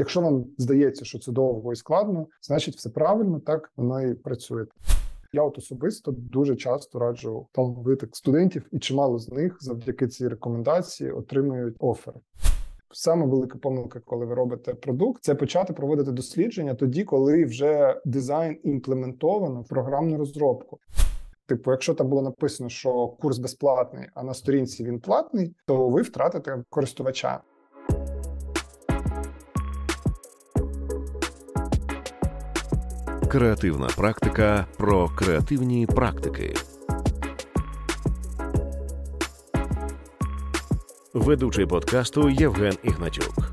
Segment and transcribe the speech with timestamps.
[0.00, 4.66] Якщо вам здається, що це довго і складно, значить все правильно, так воно і працює.
[5.32, 11.10] Я от особисто дуже часто раджу талановитих студентів, і чимало з них завдяки цій рекомендації
[11.10, 12.14] отримують офер.
[12.92, 18.58] Саме велика помилка, коли ви робите продукт, це почати проводити дослідження тоді, коли вже дизайн
[18.64, 20.78] імплементовано в програмну розробку.
[21.46, 26.02] Типу, якщо там було написано, що курс безплатний, а на сторінці він платний, то ви
[26.02, 27.40] втратите користувача.
[33.30, 36.54] Креативна практика про креативні практики.
[41.14, 43.52] Ведучий подкасту Євген Ігнатюк.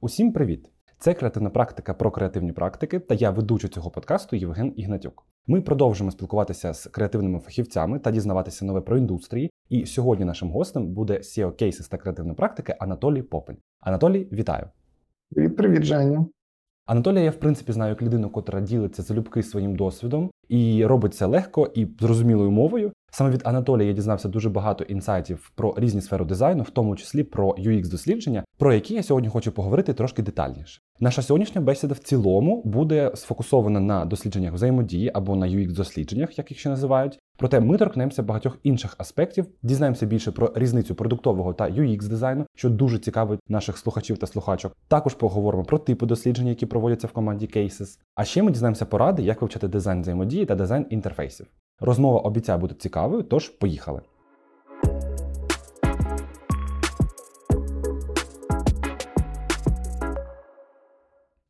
[0.00, 0.70] Усім привіт!
[0.98, 5.26] Це креативна практика про креативні практики, та я ведучий цього подкасту Євген Ігнатюк.
[5.46, 9.50] Ми продовжимо спілкуватися з креативними фахівцями та дізнаватися нове про індустрії.
[9.68, 13.56] І сьогодні нашим гостем буде SEO кейсис та креативної практики Анатолій Попель.
[13.80, 14.68] Анатолій, вітаю!
[15.30, 16.26] Привіт, привіт, Женя!
[16.86, 21.26] Анатолія, я в принципі знаю як людину, котра ділиться залюбки своїм досвідом і робить це
[21.26, 22.92] легко і зрозумілою мовою.
[23.10, 27.22] Саме від Анатолія я дізнався дуже багато інсайтів про різні сфери дизайну, в тому числі
[27.22, 30.80] про UX дослідження, про які я сьогодні хочу поговорити трошки детальніше.
[31.00, 36.50] Наша сьогоднішня бесіда в цілому буде сфокусована на дослідженнях взаємодії або на UX дослідженнях, як
[36.50, 37.18] їх ще називають.
[37.36, 42.70] Проте ми торкнемося багатьох інших аспектів, дізнаємося більше про різницю продуктового та UX дизайну, що
[42.70, 44.76] дуже цікавить наших слухачів та слухачок.
[44.88, 47.98] Також поговоримо про типи досліджень, які проводяться в команді Cases.
[48.14, 51.46] А ще ми дізнаємося поради, як вивчати дизайн взаємодії та дизайн інтерфейсів.
[51.80, 54.00] Розмова обіцяє бути цікавою, тож поїхали.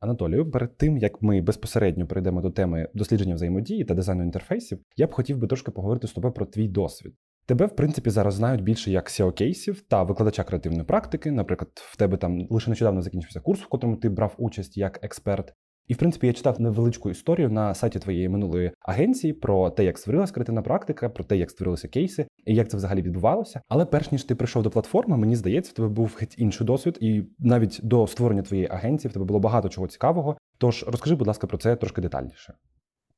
[0.05, 5.07] Анатолію, перед тим як ми безпосередньо перейдемо до теми дослідження взаємодії та дизайну інтерфейсів, я
[5.07, 7.15] б хотів би трошки поговорити з тобою про твій досвід.
[7.47, 11.31] Тебе, в принципі, зараз знають більше як seo кейсів та викладача креативної практики.
[11.31, 15.55] Наприклад, в тебе там лише нещодавно закінчився курс, в котрому ти брав участь як експерт.
[15.89, 19.99] І в принципі я читав невеличку історію на сайті твоєї минулої агенції про те, як
[19.99, 23.61] створилася креативна практика, про те, як створилися кейси і як це взагалі відбувалося.
[23.69, 26.99] Але перш ніж ти прийшов до платформи, мені здається, в тебе був геть інший досвід,
[27.01, 30.37] і навіть до створення твоєї агенції в тебе було багато чого цікавого.
[30.59, 32.55] Тож розкажи, будь ласка, про це трошки детальніше.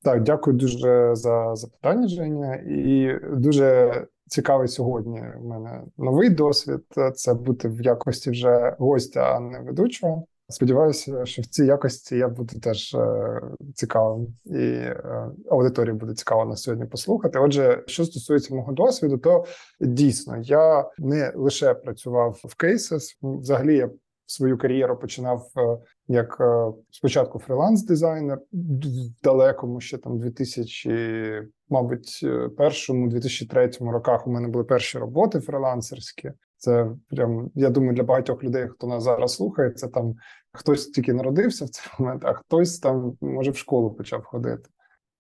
[0.03, 2.55] Так, дякую дуже за запитання, Женя.
[2.55, 3.93] І дуже
[4.27, 5.23] цікавий сьогодні.
[5.41, 6.81] У мене новий досвід.
[7.15, 10.27] Це бути в якості вже гостя, а не ведучого.
[10.49, 13.41] Сподіваюся, що в цій якості я буду теж е,
[13.75, 17.39] цікавим, і е, аудиторії буде цікаво на сьогодні послухати.
[17.39, 19.45] Отже, що стосується мого досвіду, то
[19.81, 23.19] дійсно я не лише працював в кейсес.
[23.23, 23.91] Взагалі, я
[24.27, 32.49] свою кар'єру починав е, як е, спочатку фріланс-дизайнер в далекому ще там 2000, мабуть, е,
[32.49, 34.27] першому 2003 роках.
[34.27, 36.33] У мене були перші роботи фрілансерські.
[36.57, 40.15] Це прям я думаю, для багатьох людей, хто нас зараз слухає, це там
[40.53, 44.71] хтось тільки народився в цей момент, а хтось там може в школу почав ходити.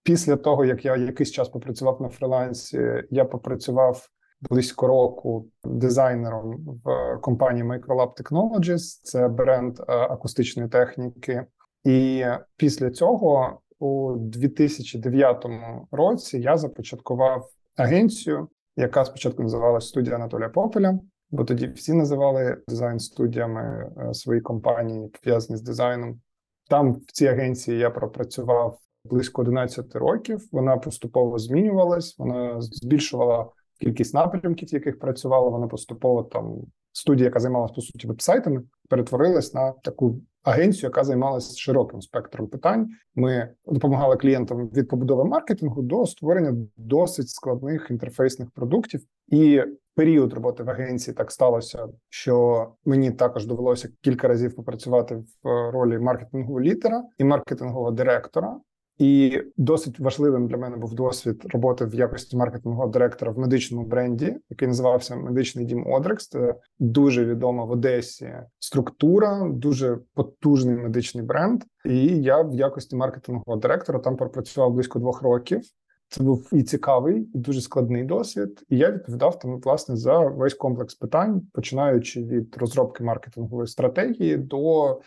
[0.02, 4.08] Після того як я якийсь час попрацював на фрилансі, я попрацював
[4.40, 11.46] близько року дизайнером в компанії Microlab Technologies, це бренд е, акустичної техніки.
[11.84, 12.24] І
[12.56, 15.46] після цього, у 2009
[15.90, 20.98] році, я започаткував агенцію, яка спочатку називалась студія Анатолія Попеля
[21.30, 26.20] бо тоді всі називали дизайн-студіями е, свої компанії, пов'язані з дизайном.
[26.68, 30.48] Там в цій агенції я пропрацював близько 11 років.
[30.52, 33.50] Вона поступово змінювалась, вона збільшувала
[33.80, 35.48] кількість напрямків, яких працювала.
[35.48, 36.56] Вона поступово там
[36.92, 42.88] студія, яка займалася по суті вебсайтами, перетворилась на таку агенцію, яка займалася широким спектром питань.
[43.14, 49.00] Ми допомагали клієнтам від побудови маркетингу до створення досить складних інтерфейсних продуктів.
[49.28, 49.62] І
[49.94, 55.98] період роботи в агенції так сталося, що мені також довелося кілька разів попрацювати в ролі
[55.98, 58.56] маркетингового лідера і маркетингового директора.
[58.98, 64.36] І досить важливим для мене був досвід роботи в якості маркетингового директора в медичному бренді,
[64.50, 66.28] який називався Медичний дім Одрекс.
[66.28, 71.62] Це дуже відома в Одесі структура, дуже потужний медичний бренд.
[71.84, 75.60] І я в якості маркетингового директора там пропрацював близько двох років.
[76.08, 78.62] Це був і цікавий, і дуже складний досвід.
[78.68, 85.00] І я відповідав там власне за весь комплекс питань, починаючи від розробки маркетингової стратегії до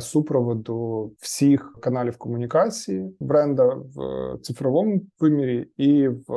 [0.00, 6.32] супроводу всіх каналів комунікації бренда в цифровому вимірі і в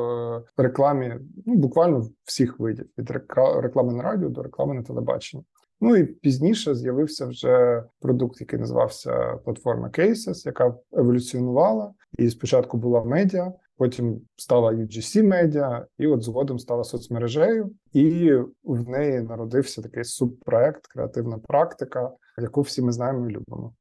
[0.58, 1.16] рекламі.
[1.46, 3.12] Ну буквально всіх видів від
[3.56, 5.44] реклами на радіо до реклами на телебаченні.
[5.82, 11.94] Ну і пізніше з'явився вже продукт, який називався платформа Cases, яка еволюціонувала.
[12.18, 18.32] І спочатку була медіа потім стала UGC Media, і от згодом стала соцмережею, і
[18.64, 23.74] в неї народився такий субпроект, креативна практика, яку всі ми знаємо і любимо.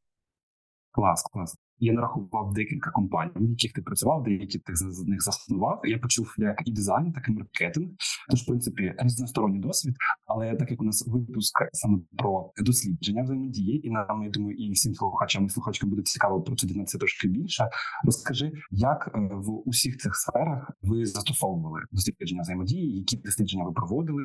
[0.90, 1.56] Клас, клас.
[1.80, 5.80] Я нарахував декілька компаній, в яких ти працював, деякі ти з них заснував.
[5.84, 7.88] Я почув як і дизайн, так і маркетинг.
[8.30, 9.94] Тож, в принципі, різносторонній досвід.
[10.26, 14.72] Але так як у нас випуск саме про дослідження взаємодії, і нам я думаю, і
[14.72, 17.68] всім слухачам і слухачкам буде цікаво про це дізнатися трошки більше.
[18.04, 24.22] Розкажи, як е, в усіх цих сферах ви застосовували дослідження взаємодії, які дослідження ви проводили,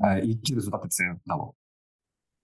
[0.00, 1.54] е, і які результати це дало.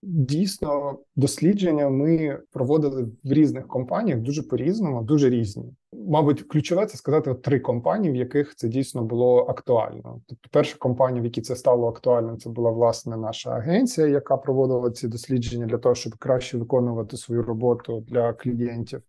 [0.05, 5.73] Дійсно, дослідження ми проводили в різних компаніях дуже по-різному, дуже різні.
[5.93, 10.21] Мабуть, ключове це сказати три компанії, в яких це дійсно було актуально.
[10.27, 14.91] Тобто, перша компанія, в якій це стало актуально, це була власне наша агенція, яка проводила
[14.91, 19.01] ці дослідження для того, щоб краще виконувати свою роботу для клієнтів.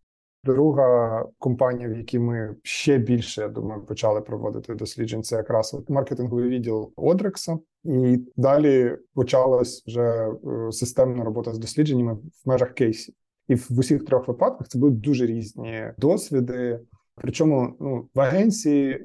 [0.45, 6.49] Друга компанія, в якій ми ще більше я думаю, почали проводити досліджень, це якраз маркетинговий
[6.49, 7.59] відділ Одрекса.
[7.85, 13.15] І далі почалась вже е, системна робота з дослідженнями в межах кейсів.
[13.49, 16.81] І в усіх трьох випадках це були дуже різні досвіди.
[17.15, 19.05] Причому ну в агенції,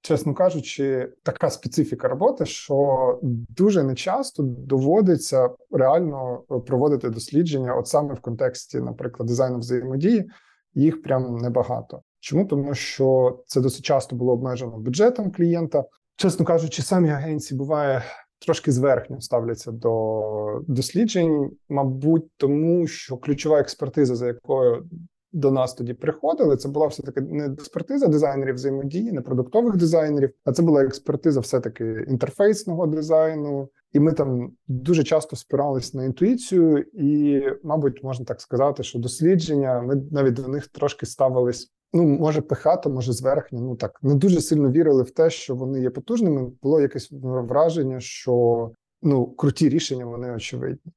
[0.00, 8.20] чесно кажучи, така специфіка роботи, що дуже нечасто доводиться реально проводити дослідження, от саме в
[8.20, 10.30] контексті, наприклад, дизайну взаємодії
[10.74, 12.02] їх прям небагато.
[12.20, 15.84] Чому тому, що це досить часто було обмежено бюджетом клієнта,
[16.16, 18.02] чесно кажучи, самі агенції буває
[18.38, 24.88] трошки зверхньо ставляться до досліджень, мабуть, тому що ключова експертиза, за якою
[25.32, 30.30] до нас тоді приходили, це була все таки не експертиза дизайнерів взаємодії, не продуктових дизайнерів,
[30.44, 33.68] а це була експертиза, все таки інтерфейсного дизайну.
[33.92, 39.82] І ми там дуже часто спирались на інтуїцію, і, мабуть, можна так сказати, що дослідження
[39.82, 41.72] ми навіть до них трошки ставились.
[41.92, 43.60] Ну, може, пихато, може, зверхньо.
[43.60, 46.52] Ну так не дуже сильно вірили в те, що вони є потужними.
[46.62, 48.70] Було якесь враження, що
[49.02, 50.92] ну круті рішення вони очевидні.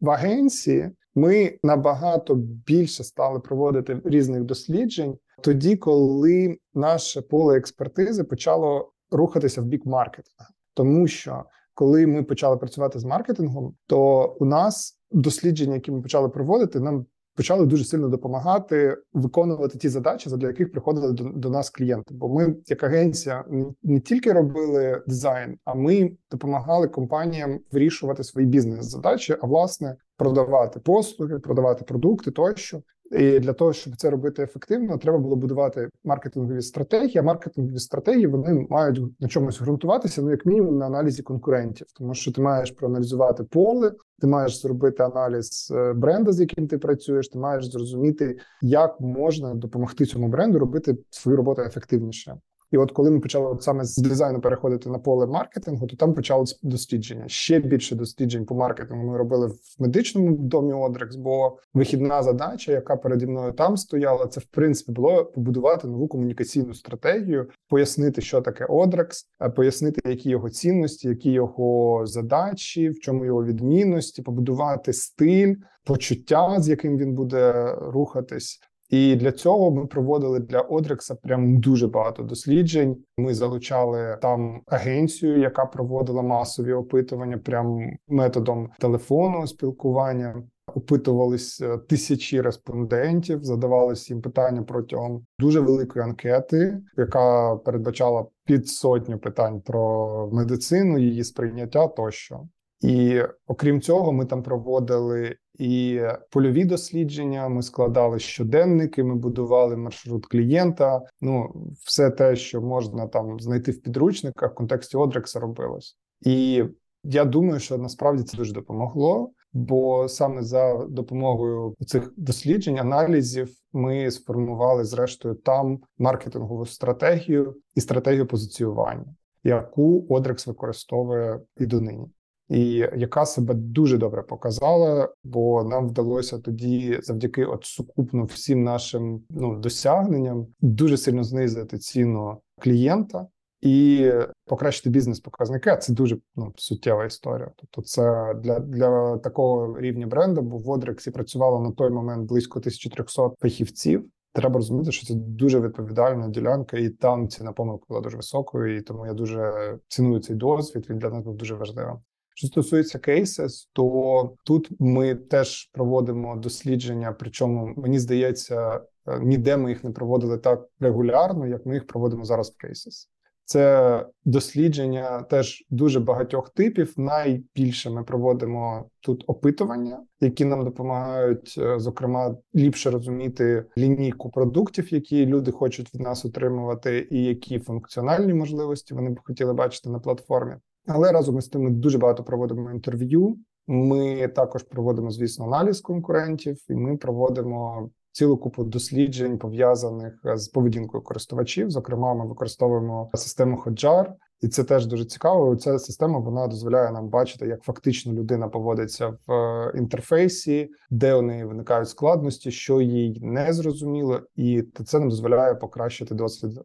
[0.00, 2.34] В агенції ми набагато
[2.66, 10.54] більше стали проводити різних досліджень тоді, коли наше поле експертизи почало рухатися в бік маркетингу,
[10.74, 11.44] тому що
[11.74, 17.06] коли ми почали працювати з маркетингом, то у нас дослідження, які ми почали проводити, нам
[17.36, 22.14] почали дуже сильно допомагати виконувати ті задачі, для яких приходили до, до нас клієнти.
[22.14, 23.44] Бо ми, як агенція,
[23.82, 31.38] не тільки робили дизайн, а ми допомагали компаніям вирішувати свої бізнес-задачі, а власне продавати послуги,
[31.38, 32.82] продавати продукти тощо.
[33.12, 37.18] І для того, щоб це робити ефективно, треба було будувати маркетингові стратегії.
[37.18, 42.14] А маркетингові стратегії вони мають на чомусь ґрунтуватися, ну як мінімум на аналізі конкурентів, тому
[42.14, 47.28] що ти маєш проаналізувати поле, ти маєш зробити аналіз е, бренда, з яким ти працюєш.
[47.28, 52.36] Ти маєш зрозуміти, як можна допомогти цьому бренду робити свою роботу ефективніше.
[52.72, 56.14] І от коли ми почали от саме з дизайну переходити на поле маркетингу, то там
[56.14, 57.24] почалось дослідження.
[57.26, 62.96] Ще більше досліджень по маркетингу ми робили в медичному домі Одрекс, бо вихідна задача, яка
[62.96, 68.64] переді мною там стояла, це в принципі було побудувати нову комунікаційну стратегію, пояснити, що таке
[68.64, 69.26] Одрекс,
[69.56, 75.54] пояснити, які його цінності, які його задачі, в чому його відмінності, побудувати стиль,
[75.84, 78.60] почуття, з яким він буде рухатись.
[78.92, 82.96] І для цього ми проводили для Одрекса прям дуже багато досліджень.
[83.16, 87.78] Ми залучали там агенцію, яка проводила масові опитування, прям
[88.08, 90.42] методом телефонного спілкування.
[90.74, 99.60] Опитувалися тисячі респондентів, задавалися їм питання протягом дуже великої анкети, яка передбачала під сотню питань
[99.60, 102.40] про медицину, її сприйняття тощо.
[102.82, 107.48] І окрім цього, ми там проводили і польові дослідження.
[107.48, 111.00] Ми складали щоденники, ми будували маршрут клієнта.
[111.20, 115.96] Ну, все те, що можна там знайти в підручниках, в контексті Одрекса робилось.
[116.20, 116.64] І
[117.04, 119.30] я думаю, що насправді це дуже допомогло.
[119.52, 128.26] Бо саме за допомогою цих досліджень, аналізів, ми сформували зрештою там маркетингову стратегію і стратегію
[128.26, 132.06] позиціювання, яку Одрекс використовує і донині
[132.52, 139.22] і яка себе дуже добре показала, бо нам вдалося тоді, завдяки от сукупно всім нашим
[139.30, 143.26] ну досягненням, дуже сильно знизити ціну клієнта.
[143.60, 144.10] І
[144.46, 147.50] покращити бізнес-показники, а це дуже ну, суттєва історія.
[147.56, 152.58] Тобто, це для для такого рівня бренду, бо в Одрексі працювало на той момент близько
[152.58, 154.04] 1300 фахівців.
[154.32, 158.76] Треба розуміти, що це дуже відповідальна ділянка, і там ціна помилки була дуже високою.
[158.76, 159.52] І тому я дуже
[159.88, 160.86] ціную цей досвід.
[160.90, 161.96] Він для нас був дуже важливим.
[162.34, 167.16] Що стосується кейсес, то тут ми теж проводимо дослідження.
[167.18, 172.24] Причому мені здається, Е, ніде ми їх не проводили так регулярно, як ми їх проводимо
[172.24, 173.08] зараз в Cases.
[173.44, 176.94] Це дослідження теж дуже багатьох типів.
[176.96, 185.26] Найбільше ми проводимо тут опитування, які нам допомагають, е, зокрема, ліпше розуміти лінійку продуктів, які
[185.26, 190.54] люди хочуть від нас отримувати, і які функціональні можливості вони б хотіли бачити на платформі.
[190.86, 193.36] Але разом із тим ми дуже багато проводимо інтерв'ю.
[193.66, 201.02] Ми також проводимо, звісно, аналіз конкурентів, і ми проводимо цілу купу досліджень пов'язаних з поведінкою
[201.02, 201.70] користувачів.
[201.70, 205.56] Зокрема, ми використовуємо систему Hotjar, і це теж дуже цікаво.
[205.56, 211.22] Ця система вона дозволяє нам бачити, як фактично людина поводиться в е, інтерфейсі, де у
[211.22, 216.60] неї виникають складності, що їй не зрозуміло, і це нам дозволяє покращити досвід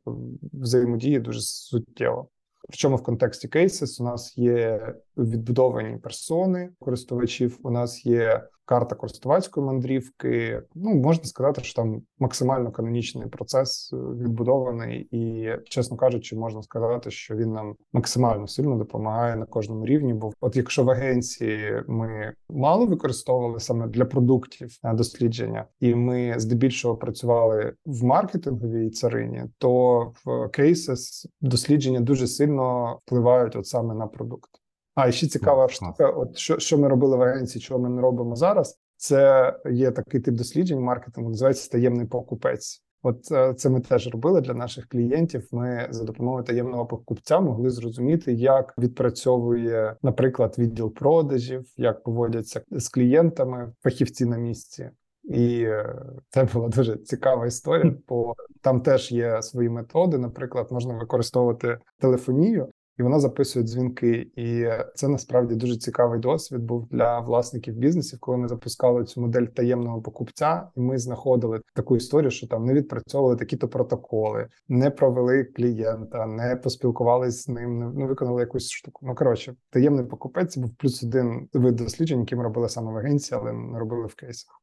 [0.53, 2.27] взаємодії дуже суттєво.
[2.67, 7.59] Причому в контексті кейсис у нас є відбудовані персони користувачів.
[7.63, 10.61] У нас є карта користувацької мандрівки.
[10.75, 17.11] Ну можна сказати, що там максимально канонічний процес е, відбудований, і чесно кажучи, можна сказати,
[17.11, 20.13] що він нам максимально сильно допомагає на кожному рівні.
[20.13, 26.95] Бо, от якщо в агенції ми мало використовували саме для продуктів дослідження, і ми здебільшого
[26.95, 34.49] працювали в маркетинговій царині, то в Cases дослідження дуже сильно впливають от саме на продукт.
[34.97, 36.09] А і ще цікава штука.
[36.09, 38.79] От що що ми робили в агенції, чого ми не робимо зараз.
[38.95, 42.83] Це є такий тип досліджень маркетингу, називається таємний покупець.
[43.03, 45.47] От е, це ми теж робили для наших клієнтів.
[45.51, 52.89] Ми за допомогою таємного покупця могли зрозуміти, як відпрацьовує, наприклад, відділ продажів, як поводяться з
[52.89, 54.89] клієнтами фахівці на місці.
[55.23, 55.95] І е,
[56.29, 60.17] це була дуже цікава історія, бо там теж є свої методи.
[60.17, 64.31] Наприклад, можна використовувати телефонію, і вона записує дзвінки.
[64.35, 69.45] І це насправді дуже цікавий досвід був для власників бізнесів, коли ми запускали цю модель
[69.45, 75.43] таємного покупця, і ми знаходили таку історію, що там не відпрацьовували такі-то протоколи, не провели
[75.43, 79.05] клієнта, не поспілкувалися з ним, не виконали якусь штуку.
[79.05, 83.39] Ну коротше, таємний покупець був плюс один вид досліджень, які ми робили саме в агенції,
[83.41, 84.61] але не робили в кейсах.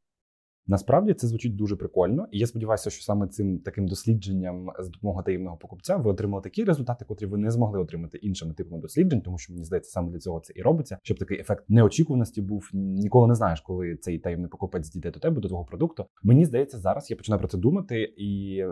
[0.66, 5.24] Насправді це звучить дуже прикольно, і я сподіваюся, що саме цим таким дослідженням з допомогою
[5.24, 9.38] таємного покупця ви отримали такі результати, котрі ви не змогли отримати іншими типами досліджень, тому
[9.38, 12.70] що мені здається, саме для цього це і робиться, щоб такий ефект неочікуваності був.
[12.72, 16.06] Ніколи не знаєш, коли цей таємний покупець дійде до тебе, до твого продукту.
[16.22, 18.62] Мені здається, зараз я починаю про це думати, і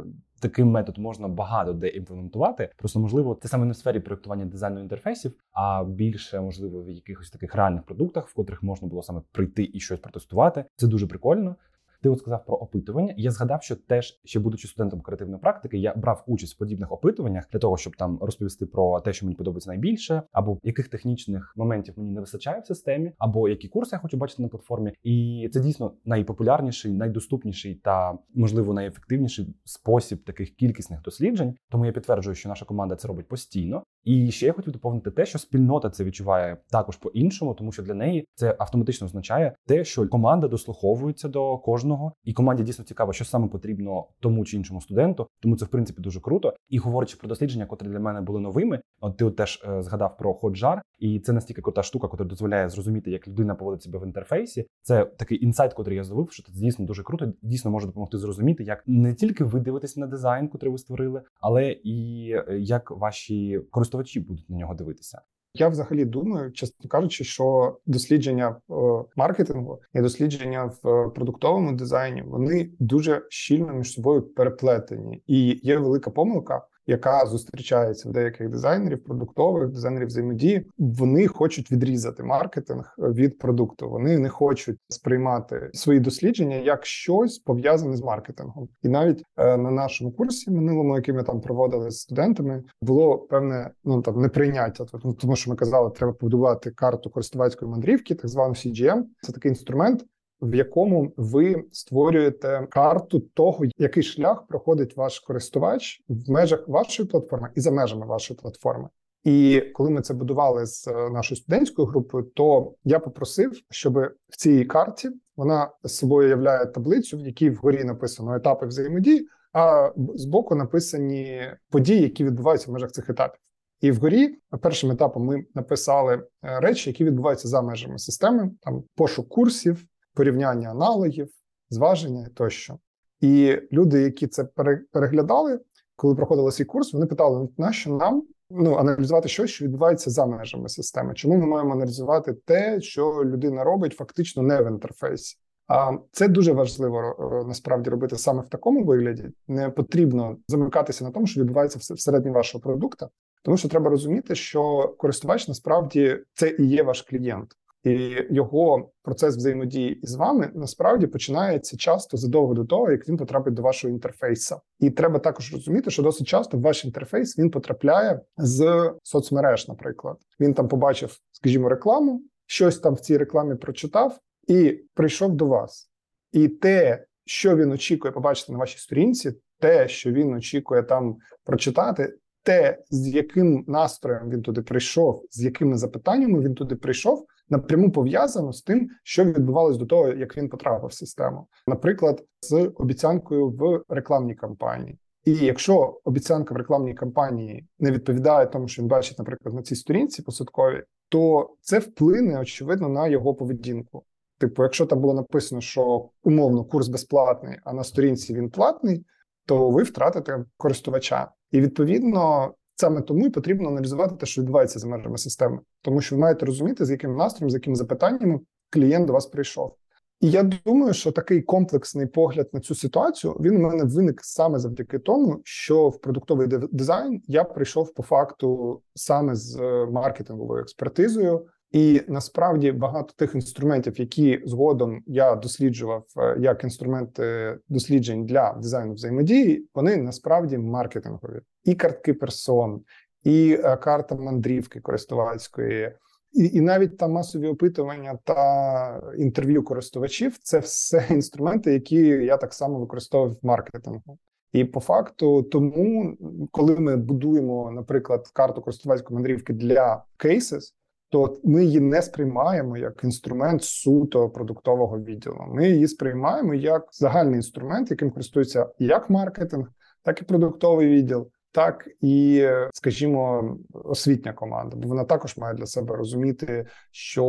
[0.40, 2.68] таким метод можна багато де імплементувати.
[2.76, 7.30] Просто можливо, це саме не в сфері проектування дизайну інтерфейсів, а більше можливо в якихось
[7.30, 10.64] таких реальних продуктах, в котрих можна було саме прийти і щось протестувати.
[10.76, 11.56] Це дуже прикольно.
[12.02, 13.14] Ти от сказав про опитування.
[13.16, 17.44] Я згадав, що теж ще будучи студентом креативної практики, я брав участь в подібних опитуваннях
[17.52, 21.94] для того, щоб там розповісти про те, що мені подобається найбільше, або яких технічних моментів
[21.96, 24.92] мені не вистачає в системі, або які курси я хочу бачити на платформі.
[25.02, 31.54] І це дійсно найпопулярніший, найдоступніший та можливо найефективніший спосіб таких кількісних досліджень.
[31.70, 33.82] Тому я підтверджую, що наша команда це робить постійно.
[34.04, 37.94] І ще я хотів доповнити те, що спільнота це відчуває також по-іншому, тому що для
[37.94, 41.91] неї це автоматично означає те, що команда дослуховується до кожного,
[42.24, 45.26] і команді дійсно цікаво, що саме потрібно тому чи іншому студенту.
[45.40, 46.54] Тому це в принципі дуже круто.
[46.68, 50.16] І говорячи про дослідження, котрі для мене були новими, от ти от теж е, згадав
[50.16, 54.06] про ходжар, і це настільки крута штука, яка дозволяє зрозуміти, як людина поводить себе в
[54.06, 54.66] інтерфейсі.
[54.82, 57.32] Це такий інсайт, котрий я зловив, що це дійсно дуже круто.
[57.42, 61.70] Дійсно може допомогти зрозуміти, як не тільки ви дивитесь на дизайн, котрий ви створили, але
[61.84, 65.22] і е, як ваші користувачі будуть на нього дивитися.
[65.54, 72.70] Я взагалі думаю, чесно кажучи, що дослідження в маркетингу і дослідження в продуктовому дизайні вони
[72.78, 79.68] дуже щільно між собою переплетені, і є велика помилка яка зустрічається в деяких дизайнерів, продуктових
[79.68, 80.66] дизайнерів взаємодії.
[80.78, 83.90] Вони хочуть відрізати маркетинг від продукту.
[83.90, 88.68] Вони не хочуть сприймати свої дослідження як щось пов'язане з маркетингом.
[88.82, 93.70] І навіть е, на нашому курсі минулому, який ми там проводили з студентами, було певне
[93.84, 94.84] ну там неприйняття.
[95.04, 99.02] Ну, тому що ми казали, треба побудувати карту користувацької мандрівки, так звану CGM.
[99.22, 100.04] Це такий інструмент,
[100.42, 107.50] в якому ви створюєте карту того, який шлях проходить ваш користувач в межах вашої платформи
[107.54, 108.88] і за межами вашої платформи.
[109.24, 114.36] І коли ми це будували з е, нашою студентською групою, то я попросив, щоб в
[114.36, 121.50] цій карті вона собою являє таблицю, в якій вгорі написано етапи взаємодії, а збоку написані
[121.70, 123.40] події, які відбуваються в межах цих етапів.
[123.80, 129.28] І вгорі першим етапом ми написали е, речі, які відбуваються за межами системи, там пошук
[129.28, 129.84] курсів,
[130.14, 131.28] порівняння аналогів,
[131.70, 132.78] зваження тощо.
[133.20, 134.44] І люди, які це
[134.92, 135.60] переглядали,
[135.96, 140.26] коли проходили свій курс, вони питали: «Ну, нащо нам ну, аналізувати щось, що відбувається за
[140.26, 141.14] межами системи?
[141.14, 145.36] Чому ми маємо аналізувати те, що людина робить фактично не в інтерфейсі?
[145.68, 149.24] А це дуже важливо е, насправді робити саме в такому вигляді.
[149.48, 153.08] Не потрібно замикатися на тому, що відбувається всередині вашого продукту,
[153.42, 157.56] тому що треба розуміти, що користувач насправді це і є ваш клієнт.
[157.84, 163.54] І його процес взаємодії із вами насправді починається часто задовго до того, як він потрапить
[163.54, 164.56] до вашого інтерфейсу.
[164.80, 169.68] І треба також розуміти, що досить часто ваш інтерфейс він потрапляє з соцмереж.
[169.68, 175.46] Наприклад, він там побачив, скажімо, рекламу, щось там в цій рекламі прочитав і прийшов до
[175.46, 175.90] вас.
[176.32, 182.14] І те, що він очікує побачити на вашій сторінці, те, що він очікує там прочитати,
[182.42, 188.52] те, з яким настроєм він туди прийшов, з якими запитаннями він туди прийшов, напряму пов'язано
[188.52, 193.82] з тим, що відбувалось до того, як він потрапив в систему, наприклад, з обіцянкою в
[193.88, 194.98] рекламній кампанії.
[195.24, 199.76] І якщо обіцянка в рекламній кампанії не відповідає тому, що він бачить, наприклад, на цій
[199.76, 204.04] сторінці посадковій, то це вплине очевидно на його поведінку.
[204.38, 209.04] Типу, якщо там було написано, що умовно курс безплатний, а на сторінці він платний,
[209.46, 211.30] то ви втратите користувача.
[211.50, 216.16] І відповідно саме тому і потрібно аналізувати те, що відбувається за межами системи, тому що
[216.16, 219.76] ви маєте розуміти, з яким настроєм, з якими запитаннями клієнт до вас прийшов.
[220.20, 224.58] І я думаю, що такий комплексний погляд на цю ситуацію він у мене виник саме
[224.58, 231.46] завдяки тому, що в продуктовий дизайн я прийшов по факту саме з е, маркетинговою експертизою.
[231.72, 238.94] І насправді багато тих інструментів, які згодом я досліджував е, як інструменти досліджень для дизайну
[238.94, 242.82] взаємодії, вони насправді маркетингові і картки персон,
[243.24, 245.92] і е, карта мандрівки користувацької,
[246.32, 252.54] і і навіть там масові опитування та інтерв'ю користувачів це все інструменти, які я так
[252.54, 254.18] само використовував в маркетингу.
[254.52, 256.16] І по факту, тому
[256.50, 260.74] коли ми будуємо, наприклад, карту користувацької мандрівки для кейсес,
[261.12, 265.44] то ми її не сприймаємо як інструмент суто продуктового відділу.
[265.48, 269.66] Ми її сприймаємо як загальний інструмент, яким користується як маркетинг,
[270.02, 274.76] так і продуктовий відділ, так і, скажімо, освітня команда.
[274.76, 277.24] Бо вона також має для себе розуміти, що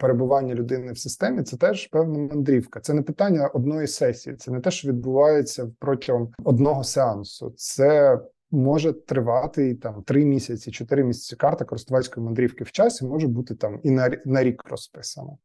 [0.00, 2.80] перебування людини в системі це теж певна мандрівка.
[2.80, 7.52] Це не питання одної сесії, це не те, що відбувається протягом одного сеансу.
[7.56, 8.18] Це
[8.50, 11.36] може тривати там три місяці, чотири місяці.
[11.36, 15.36] Карта користувацької мандрівки в часі може бути там і на на рік розписана.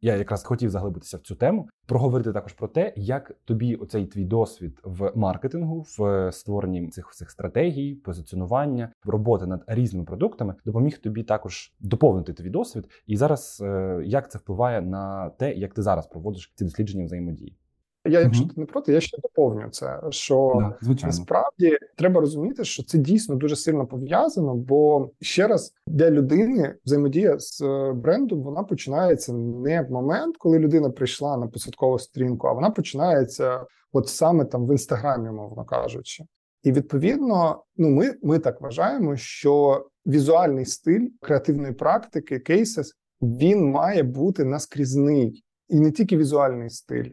[0.00, 4.24] Я якраз хотів заглибитися в цю тему, проговорити також про те, як тобі оцей твій
[4.24, 11.22] досвід в маркетингу, в створенні цих всіх стратегій, позиціонування, роботи над різними продуктами допоміг тобі
[11.22, 12.90] також доповнити твій досвід.
[13.06, 17.56] І зараз е, як це впливає на те, як ти зараз проводиш ці дослідження взаємодії?
[18.08, 20.00] Я, якщо ти не проти, я ще доповню це.
[20.10, 26.10] Що да, насправді треба розуміти, що це дійсно дуже сильно пов'язано, бо ще раз для
[26.10, 31.98] людини взаємодія з е, брендом вона починається не в момент, коли людина прийшла на посадкову
[31.98, 36.24] сторінку, а вона починається от саме там в інстаграмі, мовно кажучи.
[36.62, 44.02] І відповідно, ну ми ми так вважаємо, що візуальний стиль креативної практики, кейсес, він має
[44.02, 47.10] бути наскрізний і не тільки візуальний стиль.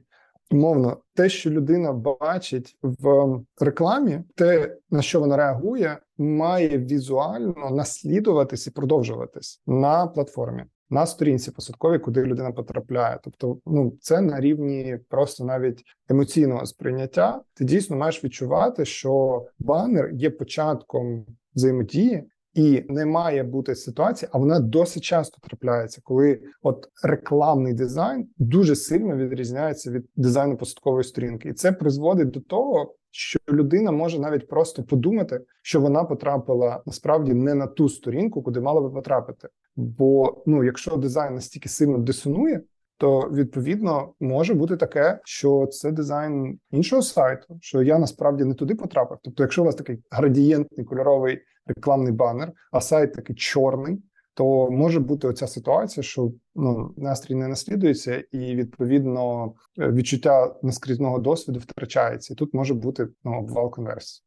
[0.51, 8.67] Умовно, те, що людина бачить в рекламі, те на що вона реагує, має візуально наслідуватись
[8.67, 13.19] і продовжуватись на платформі, на сторінці посадковій, куди людина потрапляє.
[13.23, 17.41] Тобто, ну це на рівні просто навіть емоційного сприйняття.
[17.53, 22.23] Ти дійсно маєш відчувати, що банер є початком взаємодії,
[22.55, 28.75] і не має бути ситуації, а вона досить часто трапляється, коли от рекламний дизайн дуже
[28.75, 34.47] сильно відрізняється від дизайну посадкової сторінки, і це призводить до того, що людина може навіть
[34.47, 39.47] просто подумати, що вона потрапила насправді не на ту сторінку, куди мала би потрапити.
[39.75, 42.61] Бо ну, якщо дизайн настільки сильно дисонує,
[42.97, 48.75] то відповідно може бути таке, що це дизайн іншого сайту, що я насправді не туди
[48.75, 49.17] потрапив.
[49.23, 54.99] Тобто, якщо у вас такий градієнтний кольоровий рекламний банер, а сайт такий чорний, то може
[54.99, 62.33] бути оця ситуація, що ну настрій не наслідується, і відповідно відчуття наскрізного досвіду втрачається.
[62.33, 64.24] І тут може бути ну, обвал конверсії.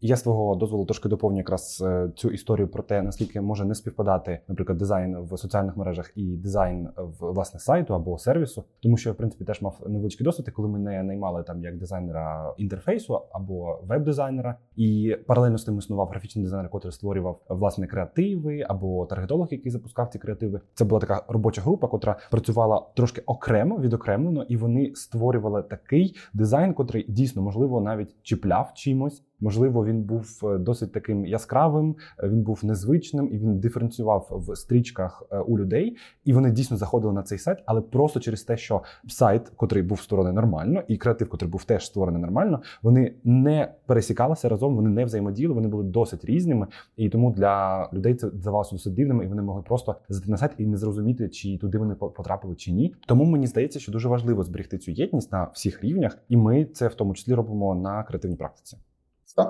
[0.00, 4.40] Я свого дозволу трошки доповню якраз е, цю історію про те, наскільки може не співпадати,
[4.48, 9.12] наприклад, дизайн в соціальних мережах і дизайн в власне сайту або сервісу, тому що я,
[9.12, 14.54] в принципі теж мав невеличкий досвід, коли мене наймали там як дизайнера інтерфейсу або веб-дизайнера,
[14.76, 20.08] і паралельно з тим існував графічний дизайнер, який створював власне креативи або таргетолог, який запускав
[20.08, 20.60] ці креативи.
[20.74, 26.74] Це була така робоча група, котра працювала трошки окремо відокремлено, і вони створювали такий дизайн,
[26.74, 32.42] котрий дійсно можливо навіть чіпляв чимось Можливо, він був е, досить таким яскравим, е, він
[32.42, 35.96] був незвичним і він диференціював в стрічках е, у людей.
[36.24, 40.00] І вони дійсно заходили на цей сайт, але просто через те, що сайт, котрий був
[40.00, 45.04] створений нормально, і креатив, котрий був теж створений нормально, вони не пересікалися разом, вони не
[45.04, 46.66] взаємодіяли, вони були досить різними.
[46.96, 50.52] І тому для людей це здавалося досить дивним, і вони могли просто зайти на сайт
[50.58, 52.94] і не зрозуміти, чи туди вони потрапили чи ні.
[53.06, 56.88] Тому мені здається, що дуже важливо зберегти цю єдність на всіх рівнях, і ми це
[56.88, 58.78] в тому числі робимо на креативній практиці.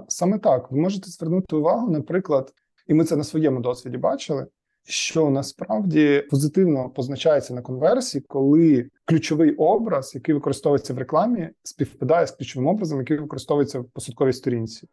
[0.08, 2.54] Саме так ви можете звернути увагу, наприклад,
[2.86, 4.46] і ми це на своєму досвіді бачили.
[4.84, 12.30] Що насправді позитивно позначається на конверсії, коли ключовий образ, який використовується в рекламі, співпадає з
[12.30, 14.88] ключовим образом, який використовується в посадковій сторінці.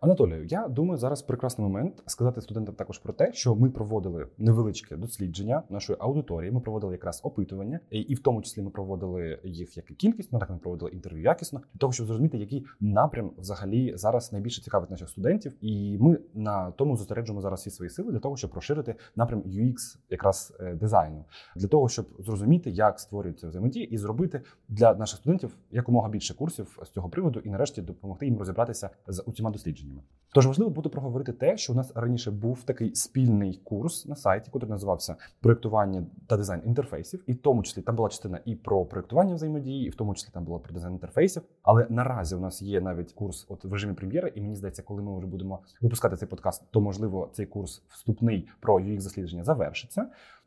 [0.00, 4.96] Анатолію, я думаю, зараз прекрасний момент сказати студентам також про те, що ми проводили невеличке
[4.96, 6.50] дослідження нашої аудиторії.
[6.50, 10.50] Ми проводили якраз опитування, і в тому числі ми проводили їх як і кількісно, так
[10.50, 15.08] ми проводили інтерв'ю якісно для того, щоб зрозуміти, який напрям взагалі зараз найбільше цікавить наших
[15.08, 15.52] студентів.
[15.60, 19.74] І ми на тому зосереджуємо зараз всі свої сили для того, щоб розширити напрям UX
[20.10, 21.24] якраз е, дизайну,
[21.56, 26.78] для того, щоб зрозуміти, як створюється взаємодія, і зробити для наших студентів якомога більше курсів
[26.82, 29.95] з цього приводу, і нарешті допомогти їм розібратися з усіма дослідженнями.
[29.96, 30.04] time.
[30.36, 34.50] Тож важливо буде проговорити те, що у нас раніше був такий спільний курс на сайті,
[34.54, 38.84] який називався проєктування та дизайн інтерфейсів, і в тому числі там була частина і про
[38.84, 41.42] проєктування взаємодії, і в тому числі там було про дизайн інтерфейсів.
[41.62, 45.02] Але наразі у нас є навіть курс от в режимі прем'єри, і мені здається, коли
[45.02, 50.06] ми вже будемо випускати цей подкаст, то можливо цей курс вступний про UX дослідження завершиться.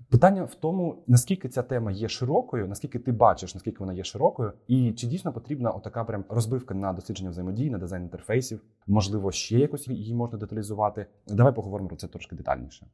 [0.10, 4.54] Питання в тому, наскільки ця тема є широкою, наскільки ти бачиш, наскільки вона є широкою,
[4.68, 9.60] і чи дійсно потрібна отака прям розбивка на дослідження взаємодії, на дизайн інтерфейсів, можливо, ще
[9.60, 11.06] якось її можна деталізувати.
[11.28, 12.88] Давай поговоримо про це трошки детальніше.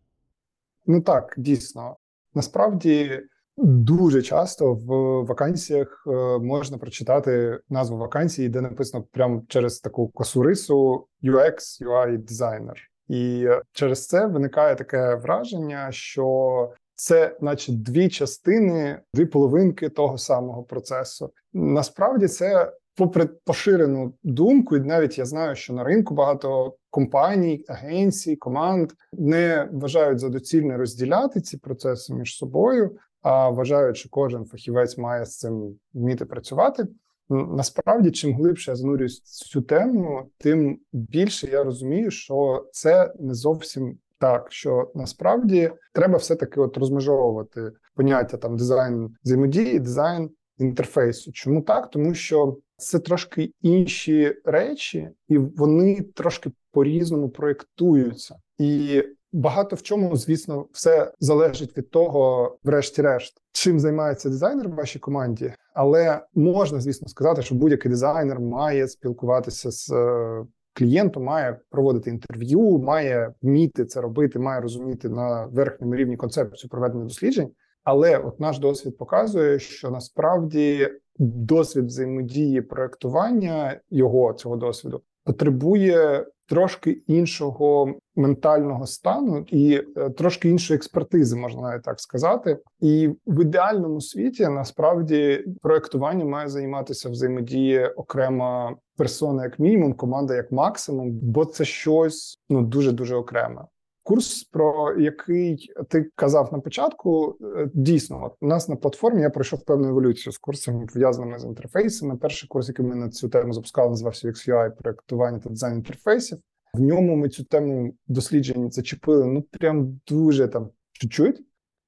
[0.86, 1.98] Ну так, дійсно.
[2.34, 3.22] Насправді
[3.58, 4.88] дуже часто в
[5.26, 12.18] вакансіях е, можна прочитати назву вакансії, де написано прямо через таку косу рису UX, UI
[12.18, 12.78] дизайнер.
[13.08, 20.64] І через це виникає таке враження, що це, наче, дві частини, дві половинки того самого
[20.64, 21.34] процесу.
[21.54, 28.36] Насправді це попри поширену думку, і навіть я знаю, що на ринку багато компаній, агенцій,
[28.36, 34.98] команд не вважають за доцільне розділяти ці процеси між собою, а вважають, що кожен фахівець
[34.98, 36.88] має з цим вміти працювати.
[37.30, 43.98] Насправді, чим глибше я занурююсь цю тему, тим більше я розумію, що це не зовсім
[44.20, 44.52] так.
[44.52, 51.32] Що насправді треба все таки от розмежовувати поняття там дизайн взаємодії, дизайн інтерфейсу.
[51.32, 51.90] Чому так?
[51.90, 58.36] Тому що це трошки інші речі, і вони трошки по-різному проєктуються.
[58.58, 65.00] І багато в чому, звісно, все залежить від того, врешті-решт, чим займається дизайнер в вашій
[65.00, 65.54] команді.
[65.74, 72.78] Але можна, звісно, сказати, що будь-який дизайнер має спілкуватися з е, клієнтом, має проводити інтерв'ю,
[72.78, 77.52] має вміти це робити, має розуміти на верхньому рівні концепцію проведення досліджень.
[77.86, 86.92] Але от наш досвід показує, що насправді досвід взаємодії проектування його цього досвіду потребує трошки
[86.92, 92.60] іншого ментального стану і е, трошки іншої експертизи, можна навіть так сказати.
[92.80, 100.52] І в ідеальному світі насправді проектування має займатися взаємодії окрема персона, як мінімум, команда як
[100.52, 103.62] максимум, бо це щось ну дуже дуже окреме.
[104.08, 109.30] Курс, про який ти казав на початку, е, дійсно, от у нас на платформі я
[109.30, 112.18] пройшов певну еволюцію з курсами пов'язаними з інтерфейсами.
[112.18, 116.38] Перший курс, який ми на цю тему запускали, називався UX-UI, проектування та дизайн інтерфейсів.
[116.74, 121.42] В ньому ми цю тему досліджень зачепили ну прям дуже там чуть-чуть.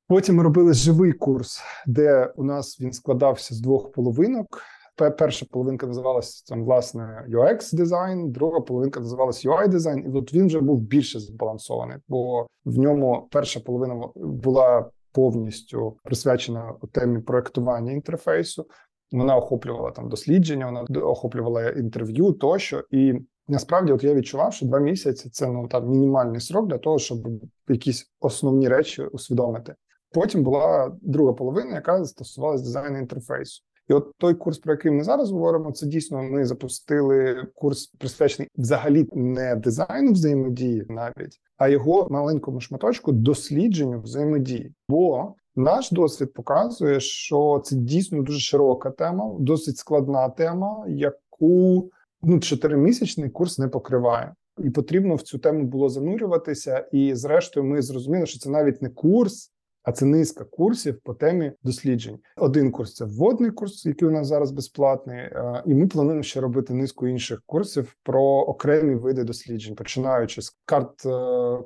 [0.08, 4.62] Потім ми робили живий курс, де у нас він складався з двох половинок
[4.98, 10.48] перша половинка називалася там власне UX дизайн, друга половинка називалася UI дизайн, і от він
[10.48, 18.66] вже був більше збалансований, бо в ньому перша половина була повністю присвячена темі проектування інтерфейсу.
[19.12, 22.84] Вона охоплювала там дослідження, вона охоплювала інтерв'ю тощо.
[22.92, 23.14] І
[23.48, 27.28] насправді, от я відчував, що два місяці це ну там мінімальний срок для того, щоб
[27.68, 29.76] якісь основні речі усвідомити.
[30.12, 33.64] Потім була друга половина, яка стосувалася дизайну інтерфейсу.
[33.90, 38.50] І от той курс, про який ми зараз говоримо, це дійсно ми запустили курс присвячений
[38.58, 44.74] взагалі не дизайну взаємодії, навіть а його маленькому шматочку дослідженню взаємодії.
[44.90, 52.40] Бо наш досвід показує, що це дійсно дуже широка тема, досить складна тема, яку ну
[52.40, 54.34] чотиримісячний курс не покриває.
[54.60, 56.88] І потрібно в цю тему було занурюватися.
[56.92, 59.52] І, зрештою, ми зрозуміли, що це навіть не курс,
[59.88, 62.20] а це низка курсів по темі досліджень.
[62.38, 66.42] Один курс це вводний курс, який у нас зараз безплатний, е, і ми плануємо ще
[66.42, 71.10] робити низку інших курсів про окремі види досліджень, починаючи з карт е,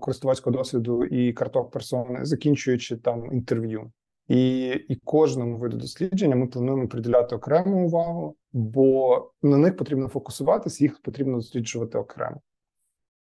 [0.02, 3.92] користувацького досвіду і карток персони, закінчуючи там інтерв'ю.
[4.28, 10.84] І і кожному виду дослідження ми плануємо приділяти окрему увагу, бо на них потрібно фокусуватися,
[10.84, 12.42] їх потрібно досліджувати окремо.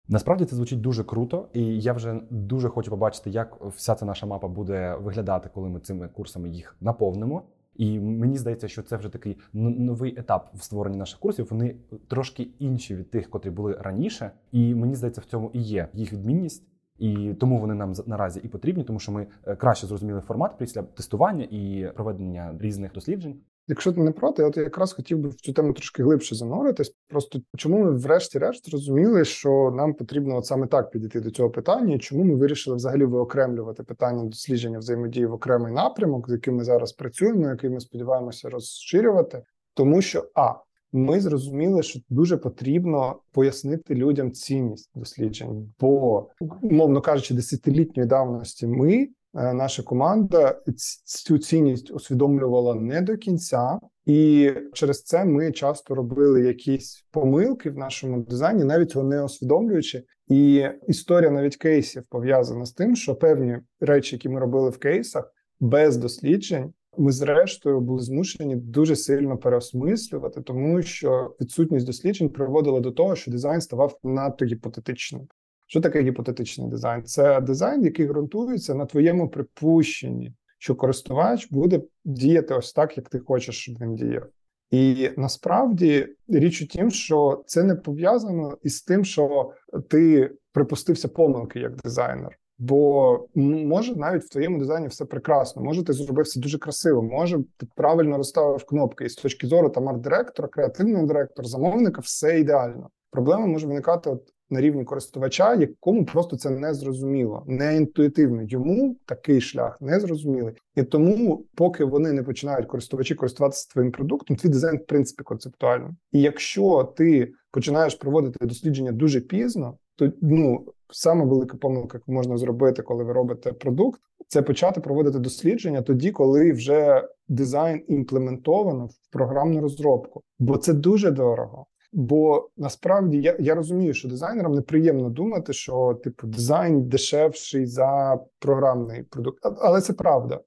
[0.07, 4.25] Насправді це звучить дуже круто, і я вже дуже хочу побачити, як вся ця наша
[4.25, 7.43] мапа буде виглядати, коли ми цими курсами їх наповнимо.
[7.75, 11.47] І мені здається, що це вже такий новий етап в створенні наших курсів.
[11.49, 11.75] Вони
[12.07, 14.31] трошки інші від тих, котрі були раніше.
[14.51, 16.63] І мені здається, в цьому і є їх відмінність.
[16.99, 20.83] І тому вони нам наразі і потрібні, тому що ми е, краще зрозуміли формат після
[20.83, 23.35] тестування і проведення різних досліджень.
[23.67, 26.95] Якщо ти не проти, от я якраз хотів би в цю тему трошки глибше зануритись.
[27.07, 31.95] Просто чому ми, врешті-решт, зрозуміли, що нам потрібно от саме так підійти до цього питання,
[31.95, 36.63] і чому ми вирішили взагалі виокремлювати питання дослідження взаємодії в окремий напрямок, з яким ми
[36.63, 40.53] зараз працюємо, який ми сподіваємося розширювати, тому що а
[40.91, 46.27] ми зрозуміли, що дуже потрібно пояснити людям цінність досліджень, бо
[46.61, 49.07] умовно кажучи, десятилітньої давності ми.
[49.35, 50.61] Е, наша команда
[51.05, 57.77] цю цінність усвідомлювала не до кінця, і через це ми часто робили якісь помилки в
[57.77, 60.03] нашому дизайні, навіть цього не усвідомлюючи.
[60.27, 65.31] І історія навіть кейсів пов'язана з тим, що певні речі, які ми робили в кейсах,
[65.59, 72.91] без досліджень ми, зрештою, були змушені дуже сильно переосмислювати, тому що відсутність досліджень приводила до
[72.91, 75.27] того, що дизайн ставав надто гіпотетичним.
[75.67, 77.03] Що таке гіпотетичний дизайн?
[77.03, 83.19] Це дизайн, який ґрунтується на твоєму припущенні, що користувач буде діяти ось так, як ти
[83.19, 84.23] хочеш, щоб він діяв.
[84.71, 89.51] І насправді річ у тім, що це не пов'язано із тим, що
[89.89, 92.39] ти припустився помилки як дизайнер.
[92.57, 97.39] Бо може навіть в твоєму дизайні все прекрасно, може ти зробив все дуже красиво, може
[97.57, 102.89] ти правильно розставив кнопки, і з точки зору там арт-директора, креативного директора, замовника, все ідеально.
[103.11, 108.43] Проблема може виникати от на рівні користувача, якому просто це не зрозуміло, не інтуїтивно.
[108.43, 110.53] Йому такий шлях не зрозумілий.
[110.75, 115.91] І тому, поки вони не починають користувачі користуватися твоїм продуктом, твій дизайн в принципі концептуальний.
[116.11, 122.37] І якщо ти починаєш проводити дослідження дуже пізно, то ну саме велика помилка, яку можна
[122.37, 129.11] зробити, коли ви робите продукт, це почати проводити дослідження тоді, коли вже дизайн імплементовано в
[129.11, 131.65] програмну розробку, бо це дуже дорого.
[131.97, 139.03] Бо насправді я я розумію, що дизайнерам неприємно думати, що типу дизайн дешевший за програмний
[139.03, 140.39] продукт, але це правда.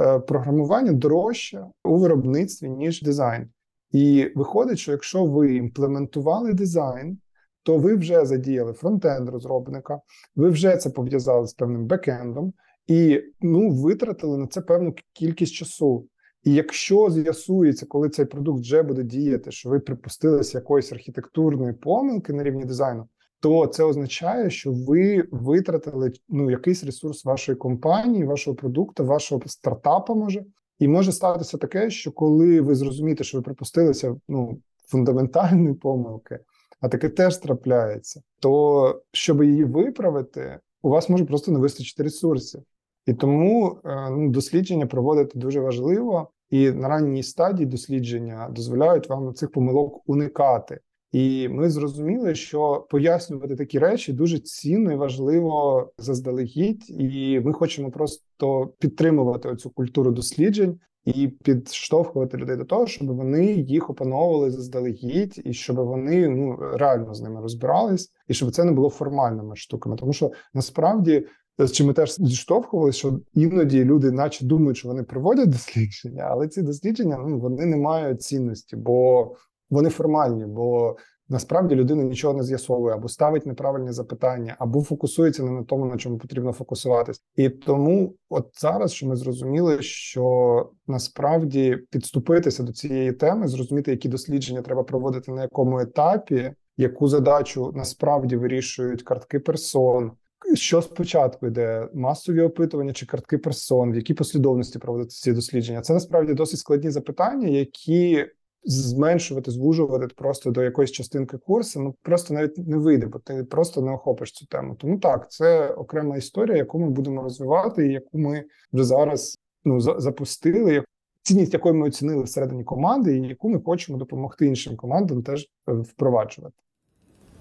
[0.00, 3.50] Е, програмування дорожче у виробництві ніж дизайн,
[3.90, 7.18] і виходить, що якщо ви імплементували дизайн,
[7.62, 10.00] то ви вже задіяли фронтенд розробника,
[10.36, 12.52] ви вже це пов'язали з певним бекендом
[12.86, 16.06] і ну витратили на це певну кількість часу.
[16.44, 22.32] І якщо з'ясується, коли цей продукт вже буде діяти, що ви припустилися якоїсь архітектурної помилки
[22.32, 23.08] на рівні дизайну,
[23.40, 30.14] то це означає, що ви витратили ну якийсь ресурс вашої компанії, вашого продукту, вашого стартапа
[30.14, 30.44] може.
[30.78, 36.38] І може статися таке, що коли ви зрозумієте, що ви припустилися ну фундаментальної помилки,
[36.80, 42.62] а таке теж трапляється, то щоб її виправити, у вас може просто не вистачити ресурсів.
[43.06, 49.34] І тому е, ну, дослідження проводити дуже важливо, і на ранній стадії дослідження дозволяють вам
[49.34, 50.80] цих помилок уникати.
[51.12, 57.90] І ми зрозуміли, що пояснювати такі речі дуже цінно і важливо заздалегідь, і ми хочемо
[57.90, 65.42] просто підтримувати цю культуру досліджень і підштовхувати людей до того, щоб вони їх опановували заздалегідь,
[65.44, 69.96] і щоб вони ну реально з ними розбирались, і щоб це не було формальними штуками,
[69.96, 71.26] тому що насправді
[71.58, 76.48] з чим ми теж зіштовхувалися, що іноді люди, наче думають, що вони проводять дослідження, але
[76.48, 79.30] ці дослідження ну вони не мають цінності, бо
[79.70, 80.46] вони формальні.
[80.46, 80.96] бо
[81.32, 85.96] Насправді людина нічого не з'ясовує або ставить неправильні запитання, або фокусується не на тому, на
[85.96, 87.22] чому потрібно фокусуватись.
[87.36, 94.08] І тому, от зараз, що ми зрозуміли, що насправді підступитися до цієї теми, зрозуміти, які
[94.08, 100.12] дослідження треба проводити на якому етапі, яку задачу насправді вирішують картки персон,
[100.54, 105.80] що спочатку йде масові опитування чи картки персон, в якій послідовності проводити ці дослідження?
[105.80, 108.26] Це насправді досить складні запитання, які
[108.64, 113.82] зменшувати, звужувати просто до якоїсь частинки курсу, ну просто навіть не вийде, бо ти просто
[113.82, 114.76] не охопиш цю тему.
[114.78, 119.80] Тому так, це окрема історія, яку ми будемо розвивати, і яку ми вже зараз ну
[119.80, 120.84] запустили.
[121.22, 125.72] Цінність якої ми оцінили всередині команди, і яку ми хочемо допомогти іншим командам теж е,
[125.72, 126.56] впроваджувати.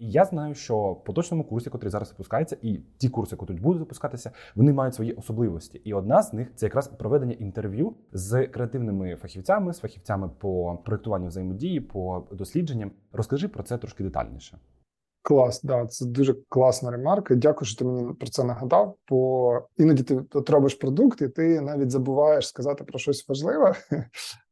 [0.00, 3.80] Я знаю, що в поточному курсі, який зараз випускається, і ті курси, які тут будуть
[3.80, 5.80] випускатися, вони мають свої особливості.
[5.84, 11.28] І одна з них це якраз проведення інтерв'ю з креативними фахівцями, з фахівцями по проєктуванню
[11.28, 12.90] взаємодії, по дослідженням.
[13.12, 14.58] Розкажи про це трошки детальніше.
[15.22, 17.34] Клас, да, це дуже класна ремарка.
[17.34, 18.96] Дякую, що ти мені про це нагадав.
[19.08, 23.74] Бо іноді ти робиш продукт, і ти навіть забуваєш сказати про щось важливе.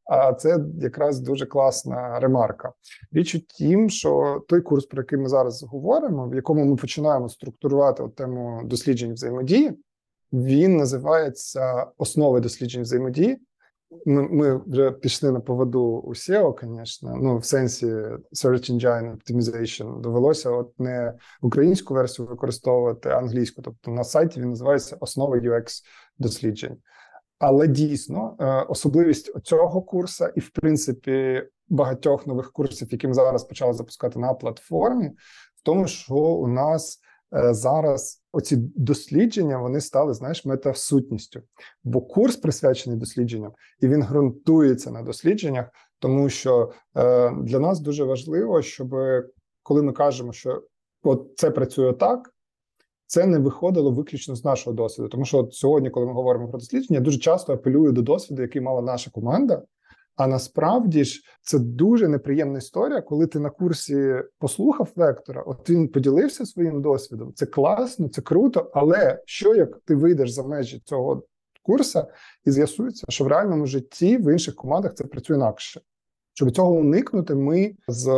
[0.06, 2.72] А це якраз дуже класна ремарка.
[3.12, 7.28] Річ у тім, що той курс, про який ми зараз говоримо, в якому ми починаємо
[7.28, 9.78] структурувати от тему досліджень взаємодії,
[10.32, 13.38] він називається основи досліджень взаємодії.
[14.06, 20.50] Ми вже пішли на поводу у SEO, звісно, ну в сенсі Search Engine Optimization довелося
[20.50, 23.62] от не українську версію використовувати, а англійську.
[23.62, 25.82] Тобто на сайті він називається основи UX
[26.18, 26.76] досліджень.
[27.38, 33.44] Але дійсно е, особливість цього курсу, і в принципі багатьох нових курсів, які ми зараз
[33.44, 35.08] почали запускати на платформі,
[35.56, 36.98] в тому, що у нас
[37.34, 41.42] е, зараз оці дослідження вони стали знаєш метасутністю.
[41.84, 45.66] Бо курс присвячений дослідженням, і він ґрунтується на дослідженнях,
[45.98, 48.94] тому що е, для нас дуже важливо, щоб
[49.62, 50.62] коли ми кажемо, що
[51.02, 52.30] от це працює так
[53.06, 55.08] це не виходило виключно з нашого досвіду.
[55.08, 58.62] Тому що от сьогодні, коли ми говоримо про дослідження, дуже часто апелюю до досвіду, який
[58.62, 59.62] мала наша команда.
[60.16, 65.88] А насправді ж це дуже неприємна історія, коли ти на курсі послухав лектора, от він
[65.88, 67.32] поділився своїм досвідом.
[67.34, 68.70] Це класно, це круто.
[68.74, 71.22] Але що як ти вийдеш за межі цього
[71.62, 72.02] курсу
[72.44, 75.80] і з'ясується, що в реальному житті в інших командах це працює інакше.
[76.34, 78.10] Щоб цього уникнути, ми з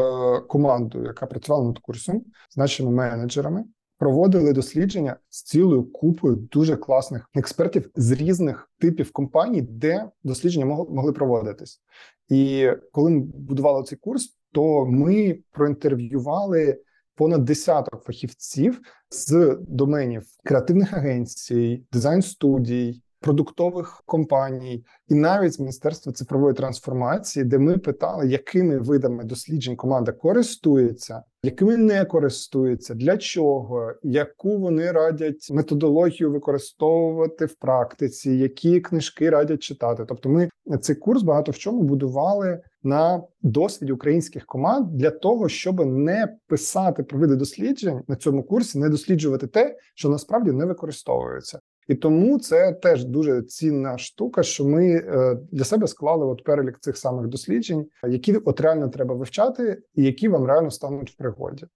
[0.48, 3.64] командою, яка працювала над курсом, з нашими менеджерами,
[3.99, 11.13] проводили дослідження з цілою купою дуже класних експертів з різних типів компаній, де дослідження могли
[11.13, 11.83] проводитись.
[12.29, 16.81] І коли ми будували цей курс, то ми проінтерв'ювали
[17.15, 18.81] понад десяток фахівців
[19.11, 27.59] з доменів креативних агенцій, дизайн студій, продуктових компаній, і навіть з міністерства цифрової трансформації, де
[27.59, 35.48] ми питали, якими видами досліджень команда користується, якими не користується, для чого, яку вони радять
[35.50, 40.04] методологію використовувати в практиці, які книжки радять читати.
[40.09, 40.48] Тобто, ми
[40.81, 47.02] цей курс багато в чому будували на досвіді українських команд для того, щоб не писати
[47.02, 51.61] про види досліджень на цьому курсі, не досліджувати те, що насправді не використовується.
[51.88, 56.79] І тому це теж дуже цінна штука, що ми е, для себе склали от перелік
[56.81, 61.66] цих самих досліджень, які от реально треба вивчати, і які вам реально стануть в пригоді.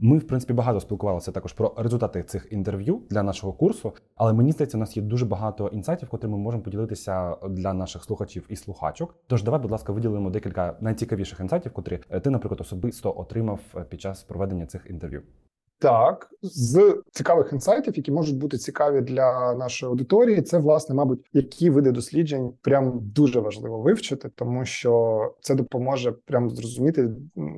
[0.00, 4.52] Ми, в принципі, багато спілкувалися також про результати цих інтерв'ю для нашого курсу, але мені
[4.52, 8.56] здається, у нас є дуже багато інсайтів, котрі ми можемо поділитися для наших слухачів і
[8.56, 9.14] слухачок.
[9.26, 13.84] Тож давай, будь ласка, виділимо декілька найцікавіших інсайтів, котрі е, ти, наприклад, особисто отримав е,
[13.84, 15.22] під час проведення цих інтерв'ю.
[15.80, 21.70] Так, з цікавих інсайтів, які можуть бути цікаві для нашої аудиторії, це власне, мабуть, які
[21.70, 27.10] види досліджень прям дуже важливо вивчити, тому що це допоможе прям зрозуміти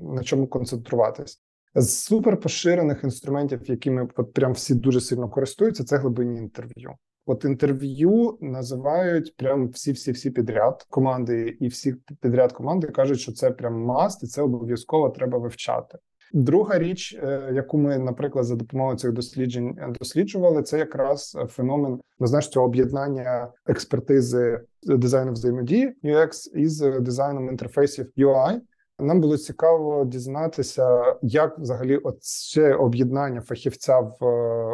[0.02, 1.40] на чому концентруватись.
[1.74, 6.94] З суперпоширених інструментів, якими от прям всі дуже сильно користуються, це глибинні інтерв'ю.
[7.26, 13.32] От інтерв'ю називають прям всі, всі, всі підряд команди, і всі підряд команди кажуть, що
[13.32, 15.98] це прям маст, і це обов'язково треба вивчати.
[16.32, 21.46] Друга річ, е, яку ми, наприклад, за допомогою цих досліджень е, досліджували, це якраз е,
[21.46, 28.60] феномен ну, знаєш, цього об'єднання експертизи дизайну взаємодії UX із дизайном інтерфейсів UI.
[28.98, 34.24] Нам було цікаво дізнатися, як взагалі це об'єднання фахівця в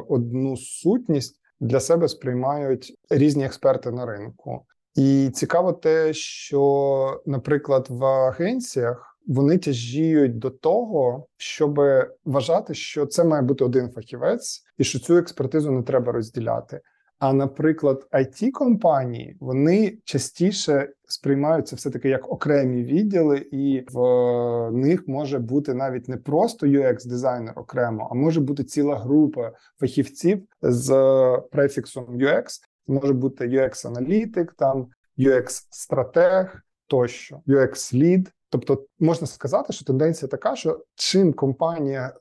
[0.08, 4.66] одну сутність для себе сприймають різні експерти на ринку.
[4.94, 11.80] І цікаво те, що, наприклад, в агенціях вони тяжіють до того, щоб
[12.24, 16.80] вважати, що це має бути один фахівець, і що цю експертизу не треба розділяти.
[17.18, 25.08] А, наприклад, it компанії вони частіше сприймаються все таки як окремі відділи, і в них
[25.08, 30.88] може бути навіть не просто UX дизайнер окремо, а може бути ціла група фахівців з
[31.52, 32.44] префіксом UX.
[32.86, 34.86] Може бути UX-аналітик, там
[35.18, 42.14] UX-стратег тощо, UX-лід Тобто можна сказати, що тенденція така, що чим компанія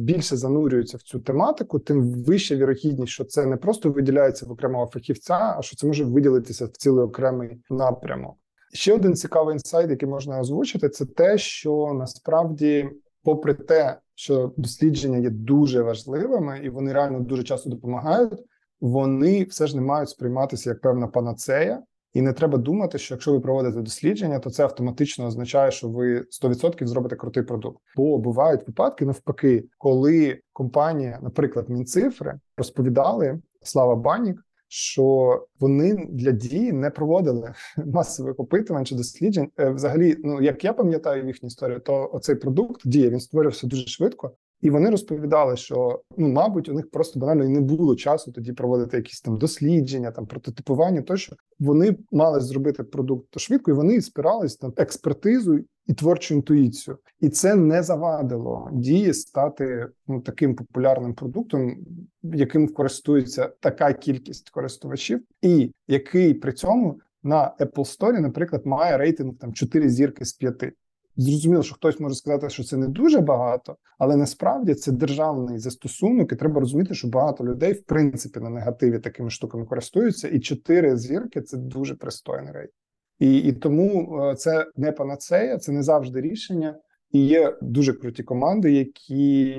[0.00, 4.86] більше занурюється в цю тематику, тим вища вірогідність, що це не просто виділяється в окремого
[4.86, 8.36] фахівця, а що це може виділитися в цілий окремий напрямок.
[8.72, 12.90] Ще один цікавий інсайт, який можна озвучити, це те, що насправді,
[13.22, 18.44] попри те, що дослідження є дуже важливими і вони реально дуже часто допомагають,
[18.80, 21.82] вони все ж не мають сприйматися як певна панацея.
[22.12, 26.20] І не треба думати, що якщо ви проводите дослідження, то це автоматично означає, що ви
[26.42, 27.82] 100% зробите крутий продукт.
[27.96, 36.72] Бо бувають випадки навпаки, коли компанія, наприклад, Мінцифри, розповідали Слава Банік, що вони для Дії
[36.72, 37.54] не проводили
[37.86, 39.50] масових опитувань чи досліджень.
[39.58, 43.86] Е, взагалі, ну як я пам'ятаю їхню історію, то оцей продукт дія він створився дуже
[43.86, 44.32] швидко.
[44.60, 48.52] І вони розповідали, що ну, мабуть, у них просто банально і не було часу тоді
[48.52, 51.02] проводити якісь там дослідження, там прототипування.
[51.02, 57.28] Тощо вони мали зробити продукт швидко, і вони спирались на експертизу і творчу інтуїцію, і
[57.28, 61.76] це не завадило дії стати ну таким популярним продуктом,
[62.22, 69.34] яким користується така кількість користувачів, і який при цьому на Apple Store, наприклад, має рейтинг
[69.40, 70.72] там 4 зірки з 5.
[71.20, 76.32] Зрозуміло, що хтось може сказати, що це не дуже багато, але насправді це державний застосунок,
[76.32, 80.96] і треба розуміти, що багато людей в принципі на негативі такими штуками користуються, і чотири
[80.96, 82.70] зірки це дуже пристойний рейд.
[83.18, 86.78] І і тому е, це не панацея, це не завжди рішення.
[87.12, 89.54] І є дуже круті команди, які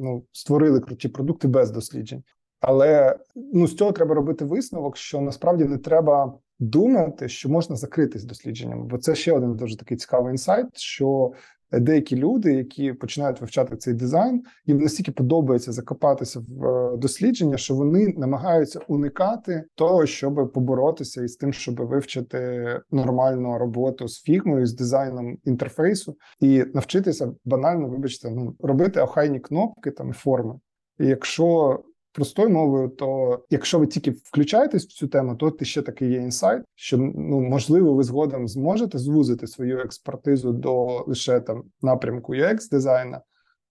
[0.00, 2.22] ну створили круті продукти без досліджень.
[2.60, 8.24] Але ну з цього треба робити висновок, що насправді не треба думати, що можна закритись
[8.24, 11.32] дослідженням, бо це ще один дуже такий цікавий інсайт, що
[11.80, 17.74] деякі люди, які починають вивчати цей дизайн, їм настільки подобається закопатися в е, дослідження, що
[17.74, 24.74] вони намагаються уникати того, щоб поборотися із тим, щоб вивчити нормальну роботу з фігмою, з
[24.74, 30.54] дизайном інтерфейсу, і навчитися банально, вибачте, ну робити охайні кнопки там форми.
[30.98, 31.78] І якщо
[32.14, 36.16] простою мовою, то якщо ви тільки включаєтесь в цю тему, то ти ще такий є
[36.16, 42.70] інсайт, що ну можливо, ви згодом зможете звузити свою експертизу до лише там напрямку UX
[42.70, 43.20] дизайна,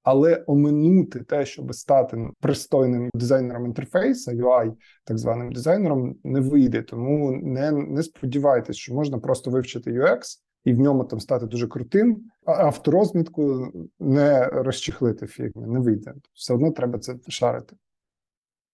[0.04, 4.74] але оминути те, щоб стати пристойним дизайнером інтерфейса, UI,
[5.04, 6.82] так званим дизайнером, не вийде.
[6.82, 10.20] Тому не, не сподівайтесь, що можна просто вивчити UX.
[10.66, 16.14] І в ньому там стати дуже крутим, а авторозмітку не розчехлити фігми, не вийде.
[16.34, 17.76] Все одно треба це шарити.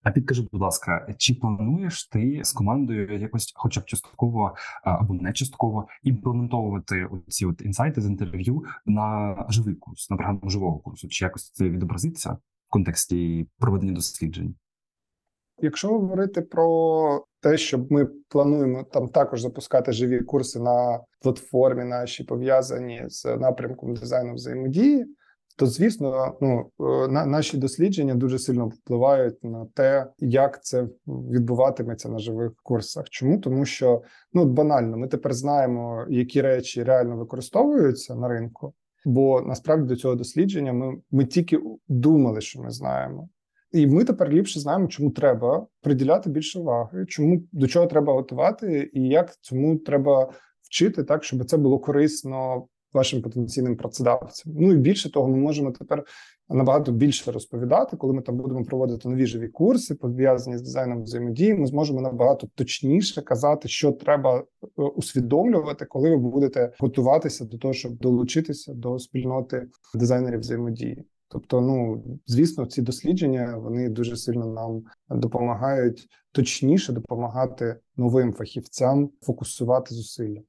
[0.04, 5.34] А підкажи, будь ласка, чи плануєш ти з командою якось, хоча б частково або не
[5.34, 11.08] частково, імплементовувати ці от інсайти з інтерв'ю на живий курс, на програму живого курсу?
[11.08, 12.32] Чи якось це відобразиться
[12.68, 14.56] в контексті проведення досліджень?
[15.62, 22.24] Якщо говорити про те, що ми плануємо там також запускати живі курси на платформі, наші
[22.24, 25.06] пов'язані з напрямком дизайну взаємодії,
[25.60, 32.10] то звісно, ну е, на наші дослідження дуже сильно впливають на те, як це відбуватиметься
[32.10, 33.10] на живих курсах.
[33.10, 34.02] Чому тому, що
[34.34, 38.74] ну банально, ми тепер знаємо, які речі реально використовуються на ринку,
[39.06, 43.30] бо насправді до цього дослідження ми, ми тільки думали, що ми знаємо.
[43.72, 48.92] І ми тепер ліпше знаємо, чому треба приділяти більше уваги, чому до чого треба готувати,
[48.94, 54.54] і як цьому треба вчити так, щоб це було корисно вашим потенційним працедавцям.
[54.56, 56.04] Ну і більше того, ми можемо тепер
[56.50, 61.54] набагато більше розповідати, коли ми там будемо проводити нові живі курси, пов'язані з дизайном взаємодії.
[61.54, 64.44] Ми зможемо набагато точніше казати, що треба е,
[64.82, 71.06] усвідомлювати, коли ви будете готуватися до того, щоб долучитися до спільноти дизайнерів взаємодії.
[71.32, 79.96] Тобто, ну звісно, ці дослідження вони дуже сильно нам допомагають точніше допомагати новим фахівцям фокусувати
[79.96, 80.40] зусилля.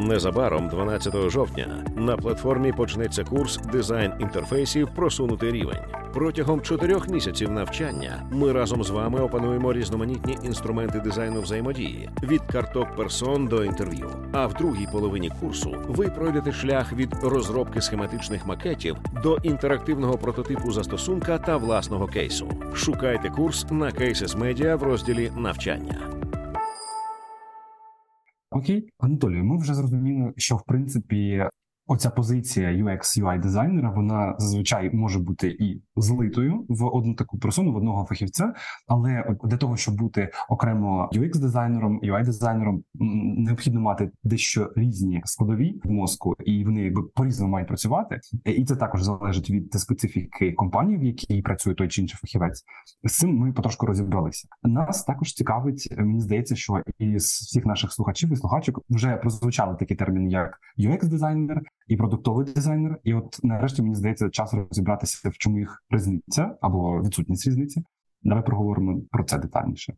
[0.00, 5.78] Незабаром, 12 жовтня, на платформі почнеться курс дизайн інтерфейсів просунутий рівень.
[6.14, 12.96] Протягом чотирьох місяців навчання ми разом з вами опануємо різноманітні інструменти дизайну взаємодії від карток
[12.96, 14.10] персон до інтерв'ю.
[14.32, 20.72] А в другій половині курсу ви пройдете шлях від розробки схематичних макетів до інтерактивного прототипу
[20.72, 22.48] застосунка та власного кейсу.
[22.74, 26.19] Шукайте курс на Cases Media в розділі навчання.
[28.50, 31.46] Окей, Анатолію, ми вже зрозуміли, що в принципі
[31.86, 37.72] оця позиція UX UI дизайнера вона зазвичай може бути і злитою в одну таку персону,
[37.72, 38.54] в одного фахівця.
[38.88, 42.82] Але для того, щоб бути окремо UX дизайнером, UI дизайнером,
[43.38, 48.20] необхідно мати дещо різні складові в мозку, і вони якби по різному мають працювати.
[48.44, 52.64] І це також залежить від специфіки компанії, в якій працює той чи інший фахівець.
[53.04, 54.48] З цим ми потрошку розібралися.
[54.62, 55.94] Нас також цікавить.
[55.98, 61.08] Мені здається, що із всіх наших слухачів і слухачок вже прозвучали такі терміни, як UX
[61.08, 62.98] дизайнер і продуктовий дизайнер.
[63.04, 67.84] І от нарешті мені здається, час розібратися в чому їх різниця або відсутність різниці.
[68.22, 69.94] Давай проговоримо про це детальніше.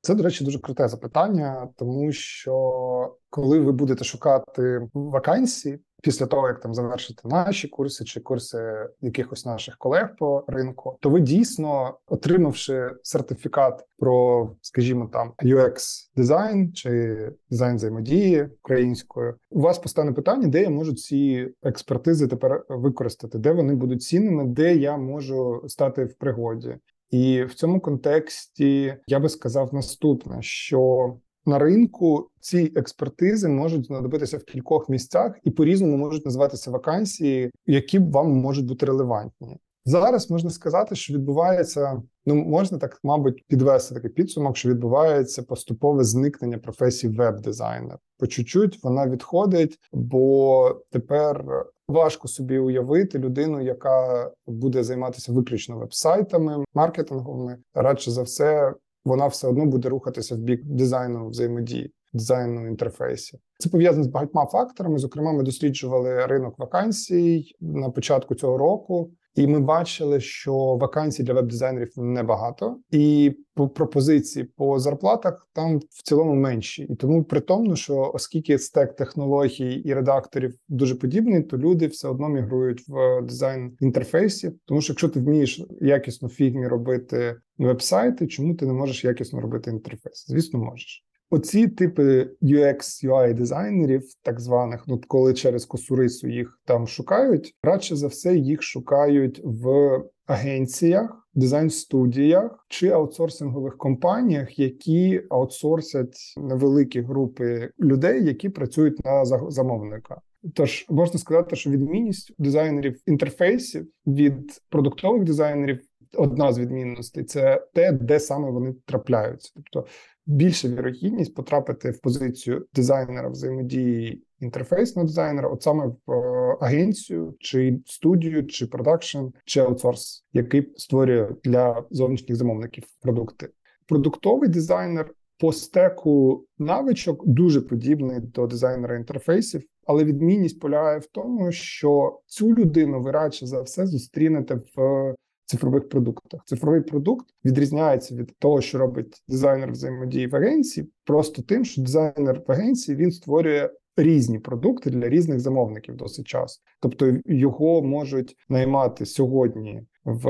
[0.00, 6.48] Це, до речі, дуже круте запитання, тому що коли ви будете шукати вакансії після того,
[6.48, 11.98] як там завершите наші курси чи курси якихось наших колег по ринку, то ви дійсно,
[12.06, 15.76] отримавши сертифікат про, скажімо, там UX
[16.16, 17.16] дизайн чи
[17.50, 23.52] дизайн взаємодії українською, у вас постане питання, де я можу ці експертизи тепер використати, де
[23.52, 26.76] вони будуть цінними, де я можу стати в пригоді.
[27.10, 31.14] І в цьому контексті я би сказав наступне: що
[31.46, 37.50] на ринку ці експертизи можуть знадобитися в кількох місцях і по різному можуть називатися вакансії,
[37.66, 39.58] які вам можуть бути релевантні.
[39.84, 46.04] Зараз можна сказати, що відбувається, ну можна так, мабуть, підвести такий підсумок, що відбувається поступове
[46.04, 47.98] зникнення професії веб-дизайнер.
[48.18, 51.44] По чуть-чуть вона відходить, бо тепер
[51.88, 57.58] важко собі уявити людину, яка буде займатися виключно веб-сайтами, маркетинговими.
[57.74, 58.74] Радше за все,
[59.04, 63.40] вона все одно буде рухатися в бік дизайну взаємодії, дизайну інтерфейсів.
[63.58, 64.98] Це пов'язано з багатьма факторами.
[64.98, 69.10] Зокрема, ми досліджували ринок вакансій на початку цього року.
[69.34, 76.02] І ми бачили, що вакансій для веб-дизайнерів небагато, і по пропозиції по зарплатах там в
[76.02, 76.82] цілому менші.
[76.82, 82.28] І тому притомно, що оскільки стек технологій і редакторів дуже подібний, то люди все одно
[82.28, 84.58] мігрують в дизайн інтерфейсів.
[84.64, 87.36] Тому що якщо ти вмієш якісно фігмі робити
[87.66, 90.24] веб-сайти, чому ти не можеш якісно робити інтерфейс?
[90.28, 91.04] Звісно, можеш.
[91.30, 97.96] Оці типи UX, UI дизайнерів, так званих, ну коли через косурису їх там шукають, радше
[97.96, 108.24] за все їх шукають в агенціях, дизайн-студіях чи аутсорсингових компаніях, які аутсорсять невеликі групи людей,
[108.24, 110.20] які працюють на замовника.
[110.54, 115.80] Тож можна сказати, що відмінність дизайнерів інтерфейсів від продуктових дизайнерів.
[116.16, 119.88] Одна з відмінностей це те, де саме вони трапляються, тобто
[120.26, 127.80] більша вірогідність потрапити в позицію дизайнера взаємодії інтерфейсного дизайнера, от саме в е, агенцію, чи
[127.86, 133.48] студію, чи продакшн, чи аутсорс, який створює для зовнішніх замовників продукти.
[133.86, 141.52] Продуктовий дизайнер по стеку навичок дуже подібний до дизайнера інтерфейсів, але відмінність полягає в тому,
[141.52, 146.40] що цю людину ви радше за все зустрінете в цифрових продуктах.
[146.44, 152.42] Цифровий продукт відрізняється від того, що робить дизайнер взаємодії в агенції, просто тим, що дизайнер
[152.48, 153.70] в агенції він створює.
[153.96, 160.28] Різні продукти для різних замовників досить часто, тобто його можуть наймати сьогодні в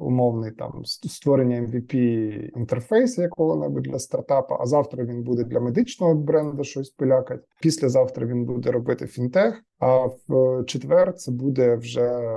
[0.00, 1.94] умовний там створення MVP
[2.56, 4.56] інтерфейсу якого-небудь для стартапа.
[4.60, 7.42] А завтра він буде для медичного бренду щось полякати.
[7.60, 9.62] Післязавтра він буде робити фінтех.
[9.78, 12.36] А в четвер це буде вже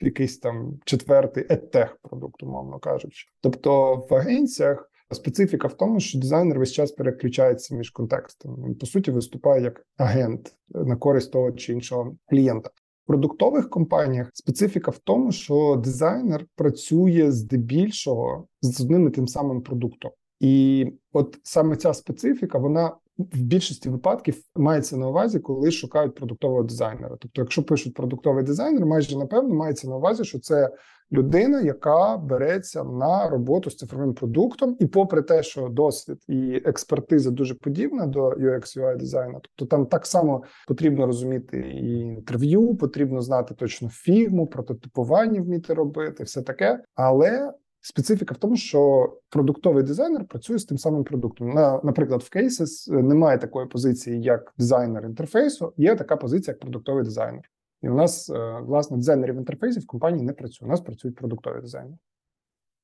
[0.00, 3.26] якийсь там четвертий еттех продукт, умовно кажучи.
[3.40, 4.90] Тобто в агенціях.
[5.12, 8.66] Специфіка в тому, що дизайнер весь час переключається між контекстами.
[8.66, 12.70] Він по суті виступає як агент на користь того чи іншого клієнта
[13.04, 19.62] В продуктових компаніях специфіка в тому, що дизайнер працює здебільшого з одним і тим самим
[19.62, 26.14] продуктом, і от саме ця специфіка, вона в більшості випадків мається на увазі, коли шукають
[26.14, 27.16] продуктового дизайнера.
[27.20, 30.70] Тобто, якщо пишуть продуктовий дизайнер, майже напевно мається на увазі, що це
[31.12, 37.30] людина, яка береться на роботу з цифровим продуктом, і попри те, що досвід і експертиза
[37.30, 43.20] дуже подібна до UX UI дизайну, тобто там так само потрібно розуміти і інтерв'ю, потрібно
[43.20, 47.52] знати точно фігму, прототипування вміти робити, все таке, але
[47.86, 51.48] Специфіка в тому, що продуктовий дизайнер працює з тим самим продуктом.
[51.48, 57.04] На, Наприклад, в Cases немає такої позиції, як дизайнер інтерфейсу, є така позиція, як продуктовий
[57.04, 57.50] дизайнер.
[57.84, 60.66] І у нас е, власне дизайнерів інтерфейсів в компанії не працює.
[60.66, 61.98] У нас працюють продуктові дизайнери.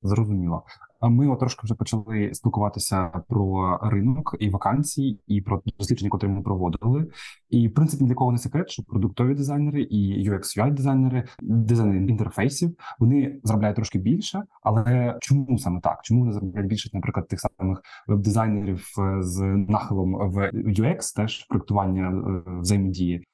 [0.03, 0.63] Зрозуміло.
[1.01, 6.41] Ми от трошки вже почали спілкуватися про ринок і вакансії, і про дослідження, які ми
[6.41, 7.07] проводили.
[7.49, 11.99] І в принципі для кого не секрет, що продуктові дизайнери і UX UI дизайнери, дизайнери
[11.99, 14.43] інтерфейсів вони заробляють трошки більше.
[14.63, 15.99] Але чому саме так?
[16.03, 18.87] Чому вони заробляють більше, наприклад, тих самих веб-дизайнерів
[19.19, 23.27] з нахилом в UX, теж проектування е, взаємодії?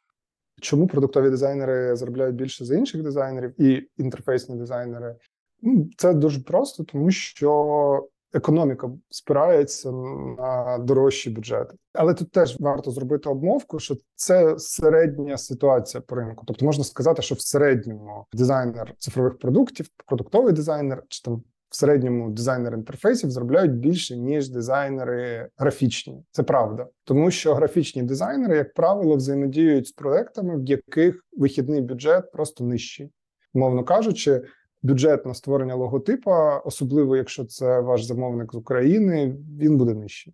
[0.62, 5.16] Чому продуктові дизайнери заробляють більше за інших дизайнерів і інтерфейсні дизайнери?
[5.62, 11.76] Ну, Це дуже просто, тому що економіка спирається на дорожчі бюджети.
[11.94, 16.44] Але тут теж варто зробити обмовку, що це середня ситуація по ринку.
[16.48, 22.30] Тобто можна сказати, що в середньому дизайнер цифрових продуктів, продуктовий дизайнер чи там в середньому
[22.30, 26.24] дизайнер інтерфейсів заробляють більше ніж дизайнери графічні.
[26.32, 32.32] Це правда, тому що графічні дизайнери, як правило, взаємодіють з проектами, в яких вихідний бюджет
[32.32, 33.10] просто нижчий,
[33.54, 34.42] мовно кажучи.
[34.84, 40.34] Бюджет на створення логотипа, особливо якщо це ваш замовник з України, він буде нижчий.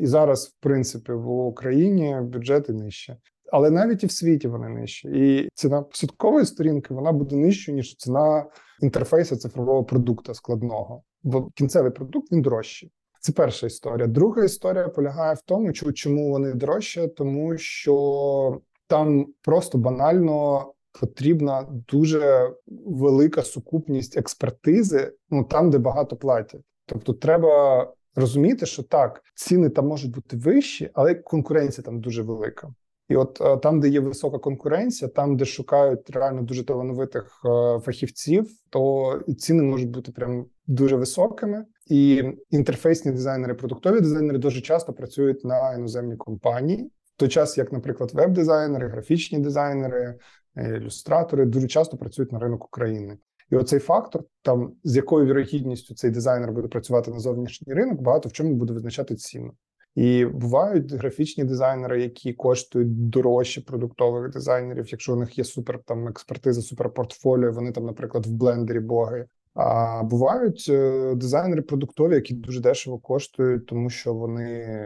[0.00, 3.16] І зараз, в принципі, в Україні бюджети нижчі.
[3.52, 5.08] Але навіть і в світі вони нижчі.
[5.08, 8.46] І ціна посадкової сторінки вона буде нижчою, ніж ціна
[8.80, 11.02] інтерфейсу цифрового продукту складного.
[11.22, 12.92] Бо кінцевий продукт він дорожчий.
[13.20, 14.06] Це перша історія.
[14.06, 20.66] Друга історія полягає в тому, чому вони дорожчі, тому що там просто банально
[21.00, 22.52] потрібна дуже
[22.86, 26.62] велика сукупність експертизи, ну там, де багато платять.
[26.86, 32.74] Тобто, треба розуміти, що так, ціни там можуть бути вищі, але конкуренція там дуже велика.
[33.08, 37.78] І от е, там, де є висока конкуренція, там де шукають реально дуже талановитих е,
[37.80, 41.64] фахівців, то ціни можуть бути прям дуже високими.
[41.86, 46.90] І інтерфейсні дизайнери, продуктові дизайнери дуже часто працюють на іноземні компанії.
[47.16, 50.14] В той час, як, наприклад, веб-дизайнери, графічні дизайнери,
[50.56, 53.18] е, ілюстратори дуже часто працюють на ринок України.
[53.50, 58.28] І оцей фактор, там з якою вірогідністю цей дизайнер буде працювати на зовнішній ринок, багато
[58.28, 59.52] в чому буде визначати ціну.
[59.98, 64.88] І бувають графічні дизайнери, які коштують дорожче продуктових дизайнерів.
[64.88, 69.26] Якщо у них є супер там експертиза, суперпортфоліо, вони там, наприклад, в блендері боги.
[69.54, 74.78] А бувають е, дизайнери продуктові, які дуже дешево коштують, тому що вони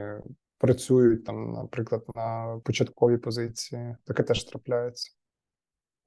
[0.58, 3.96] працюють там, наприклад, на початковій позиції.
[4.04, 5.12] Таке теж трапляється.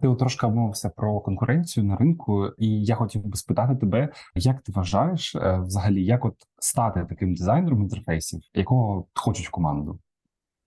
[0.02, 4.72] Ти трошки обмовився про конкуренцію на ринку, і я хотів би спитати тебе, як ти
[4.72, 10.00] вважаєш е, взагалі, як от стати таким дизайнером інтерфейсів, якого хочуть в команду?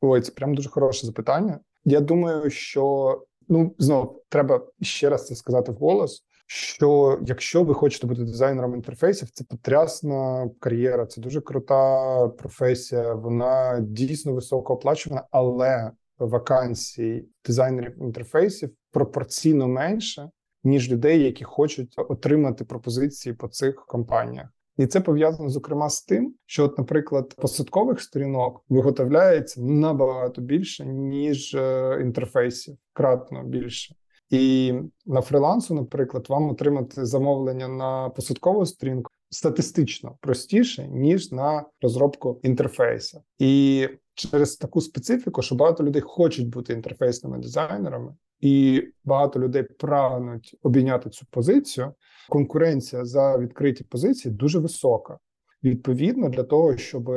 [0.00, 1.60] Ой, це прям дуже хороше запитання.
[1.84, 3.14] Я думаю, що
[3.48, 6.24] ну знов треба ще раз це сказати вголос.
[6.50, 13.14] Що якщо ви хочете бути дизайнером інтерфейсів, це потрясна кар'єра, це дуже крута професія.
[13.14, 20.30] Вона дійсно високо оплачувана, але вакансій дизайнерів інтерфейсів пропорційно менше,
[20.64, 24.48] ніж людей, які хочуть отримати пропозиції по цих компаніях.
[24.76, 31.54] І це пов'язано зокрема з тим, що, от, наприклад, посадкових сторінок виготовляється набагато більше, ніж
[31.54, 33.94] е, інтерфейсів, кратно більше.
[34.30, 34.74] І
[35.06, 43.22] на фрилансу, наприклад, вам отримати замовлення на посадкову сторінку статистично простіше ніж на розробку інтерфейсу.
[43.38, 43.88] І
[44.18, 51.10] через таку специфіку, що багато людей хочуть бути інтерфейсними дизайнерами, і багато людей прагнуть обійняти
[51.10, 51.92] цю позицію.
[52.28, 55.18] Конкуренція за відкриті позиції дуже висока.
[55.64, 57.10] Відповідно, для того, щоб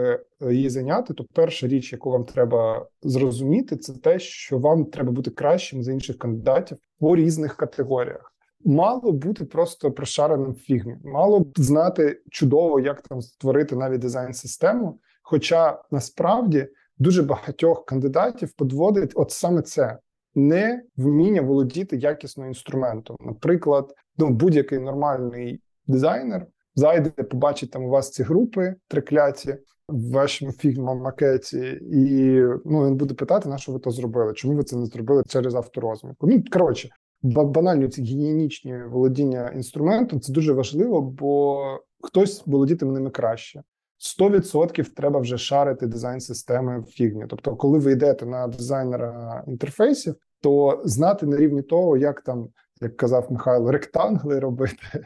[0.52, 5.32] її зайняти, то перша річ, яку вам треба зрозуміти, це те, що вам треба бути
[5.32, 8.34] кращим за інших кандидатів по різних категоріях.
[8.66, 15.00] Мало бути просто прошареним фігмі, мало б знати чудово, як там створити навіть дизайн-систему.
[15.22, 16.68] Хоча насправді
[17.02, 19.98] дуже багатьох кандидатів подводить от саме це
[20.36, 23.18] не вміння володіти якісно інструментом.
[23.20, 30.52] Наприклад, ну будь-який нормальний дизайнер зайде, побачить там у вас ці групи трикляті в вашому
[30.52, 34.34] фігма макеті, і ну він буде питати, на що ви то зробили?
[34.34, 36.28] Чому ви це не зробили через авторозмітку?
[36.28, 36.90] Ну коротше,
[37.24, 41.60] банально ці гігієнічні володіння інструментом це дуже важливо, бо
[42.02, 43.64] хтось володітиме ними краще.
[44.02, 47.26] 100% треба вже шарити дизайн системи в фігмі.
[47.30, 52.48] Тобто, коли ви йдете на дизайнера інтерфейсів, то знати на рівні того, як там,
[52.82, 54.76] як казав Михайло, ректангли робити,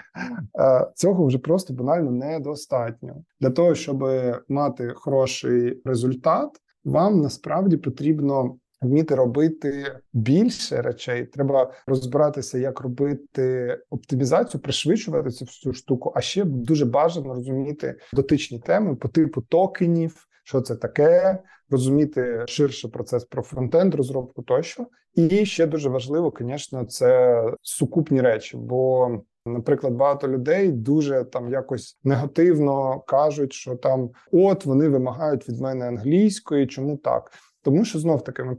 [0.60, 4.10] е, цього вже просто банально недостатньо для того, щоб
[4.50, 6.50] мати хороший результат.
[6.86, 11.26] Вам насправді потрібно вміти робити більше речей.
[11.26, 16.14] Треба розбиратися, як робити оптимізацію, пришвидшувати цю всю штуку.
[16.16, 22.88] А ще дуже бажано розуміти дотичні теми по типу токенів, що це таке, розуміти ширше
[22.88, 24.88] процес про фронтенд, розробку тощо.
[25.16, 28.58] І ще дуже важливо, звісно, це сукупні речі.
[28.58, 29.10] Бо,
[29.46, 35.88] наприклад, багато людей дуже там якось негативно кажуть, що там от вони вимагають від мене
[35.88, 37.32] англійської, чому так?
[37.66, 38.58] Тому що знов таки ми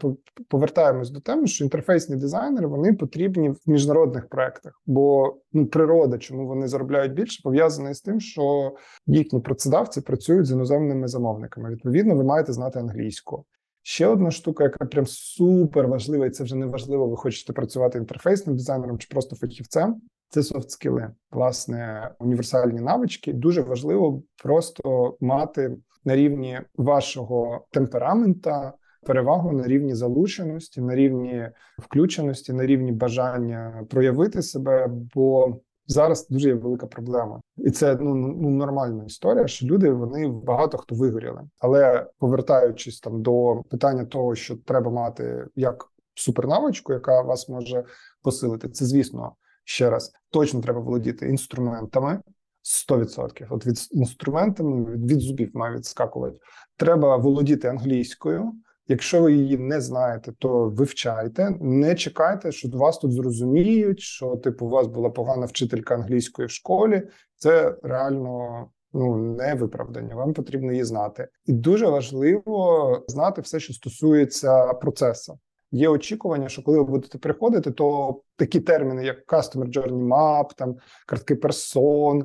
[0.48, 6.46] повертаємось до теми, що інтерфейсні дизайнери вони потрібні в міжнародних проектах, бо ну природа, чому
[6.46, 8.72] вони заробляють більше, пов'язана з тим, що
[9.06, 11.70] їхні працедавці працюють з іноземними замовниками.
[11.70, 13.44] Відповідно, ви маєте знати англійську.
[13.82, 17.98] Ще одна штука, яка прям супер важлива, і це вже не важливо, ви хочете працювати
[17.98, 20.00] інтерфейсним дизайнером чи просто фахівцем.
[20.28, 23.32] Це софт скіли, власне, універсальні навички.
[23.32, 28.72] Дуже важливо просто мати на рівні вашого темперамента
[29.06, 34.90] перевагу на рівні залученості, на рівні включеності, на рівні бажання проявити себе.
[35.14, 39.46] Бо зараз дуже є велика проблема, і це ну, ну нормальна історія.
[39.46, 45.46] Що люди вони багато хто вигоріли, але повертаючись там до питання того, що треба мати
[45.56, 45.84] як
[46.14, 47.84] супернавичку, яка вас може
[48.22, 49.32] посилити, це звісно
[49.64, 52.20] ще раз точно треба володіти інструментами.
[52.66, 53.46] 100%.
[53.50, 56.38] От від інструментами від зубів має відскакувати.
[56.76, 58.52] Треба володіти англійською.
[58.88, 61.50] Якщо ви її не знаєте, то вивчайте.
[61.60, 66.50] Не чекайте, що вас тут зрозуміють, що типу у вас була погана вчителька англійської в
[66.50, 67.02] школі.
[67.36, 70.14] Це реально ну не виправдання.
[70.14, 75.38] Вам потрібно її знати, і дуже важливо знати все, що стосується процесу.
[75.70, 80.76] Є очікування, що коли ви будете приходити, то такі терміни, як Customer Journey Map, там
[81.06, 82.24] картки персон,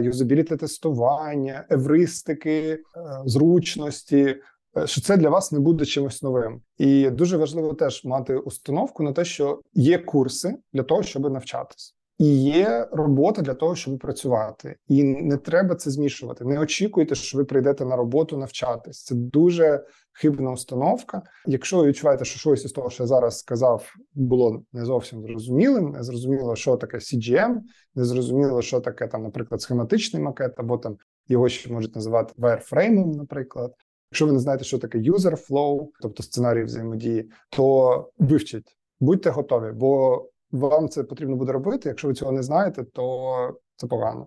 [0.00, 2.78] юзабіліти тестування, евристики, е,
[3.24, 4.36] зручності.
[4.76, 9.02] Е, що це для вас не буде чимось новим, і дуже важливо теж мати установку
[9.02, 11.96] на те, що є курси для того, щоб навчатись.
[12.18, 16.44] І є робота для того, щоб працювати, і не треба це змішувати.
[16.44, 19.04] Не очікуйте, що ви прийдете на роботу навчатись.
[19.04, 21.22] Це дуже хибна установка.
[21.46, 25.90] Якщо ви відчуваєте, що щось із того, що я зараз сказав, було не зовсім зрозумілим,
[25.90, 27.56] не зрозуміло, що таке CGM,
[27.94, 30.96] не зрозуміло, що таке там, наприклад, схематичний макет, або там
[31.28, 33.74] його ще можуть називати wireframe, наприклад.
[34.12, 39.72] Якщо ви не знаєте, що таке user flow, тобто сценарій взаємодії, то вивчіть, будьте готові,
[39.72, 41.88] бо вам це потрібно буде робити.
[41.88, 44.26] Якщо ви цього не знаєте, то це погано.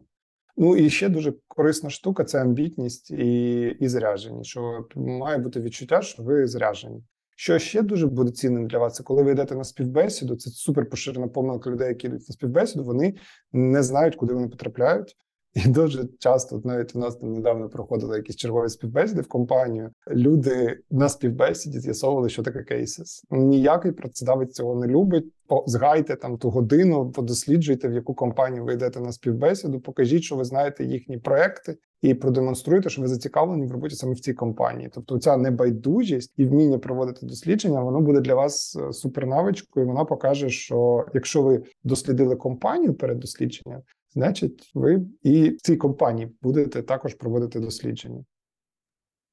[0.58, 4.44] Ну і ще дуже корисна штука це амбітність і і заряджені.
[4.44, 7.04] Що має бути відчуття, що ви заряджені.
[7.36, 10.36] Що ще дуже буде цінним для вас, це коли ви йдете на співбесіду.
[10.36, 12.84] Це супер поширена помилка людей, які йдуть на співбесіду.
[12.84, 13.16] Вони
[13.52, 15.16] не знають, куди вони потрапляють.
[15.56, 19.90] І дуже часто, навіть у нас там недавно проходили якісь чергові співбесіди в компанію.
[20.12, 23.24] Люди на співбесіді з'ясовували, що таке кейсис.
[23.32, 25.26] Ніякий працедавець цього не любить.
[25.66, 29.80] Згайте там ту годину, подосліджуйте, в яку компанію ви йдете на співбесіду.
[29.80, 34.20] Покажіть, що ви знаєте їхні проекти, і продемонструйте, що ви зацікавлені в роботі саме в
[34.20, 34.90] цій компанії.
[34.94, 39.88] Тобто, ця небайдужість і вміння проводити дослідження, воно буде для вас е, супернавичкою.
[39.88, 43.82] Вона покаже, що якщо ви дослідили компанію перед дослідженням
[44.14, 48.24] значить, ви і в цій компанії будете також проводити дослідження.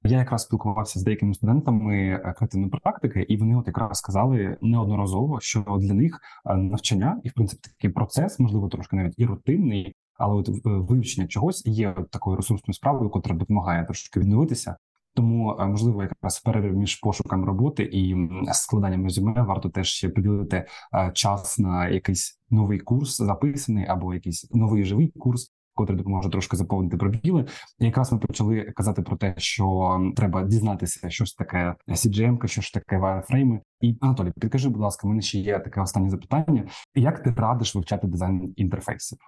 [0.02, 5.40] Я якраз спілкувався з деякими студентами е, креативної практики, і вони от якраз сказали неодноразово,
[5.40, 9.96] що для них е, навчання і в принципі такий процес, можливо, трошки навіть і рутинний,
[10.14, 14.76] але от е, вивчення чогось є такою ресурсною справою, яка допомагає трошки відновитися.
[15.14, 18.16] Тому можливо, якраз перерив між пошуком роботи і
[18.52, 20.66] складанням резюме варто теж ще приділити
[21.14, 25.52] час на якийсь новий курс записаний або якийсь новий живий курс.
[25.74, 27.46] Котрий допоможе трошки заповнити пробіли.
[27.78, 32.60] І якраз ми почали казати про те, що треба дізнатися, що ж таке CGM, що
[32.60, 33.60] ж таке вайрфрейми.
[33.80, 38.06] І Анатолій, підкажи, будь ласка, мене ще є таке останнє запитання: як ти радиш вивчати
[38.06, 39.18] дизайн інтерфейсів?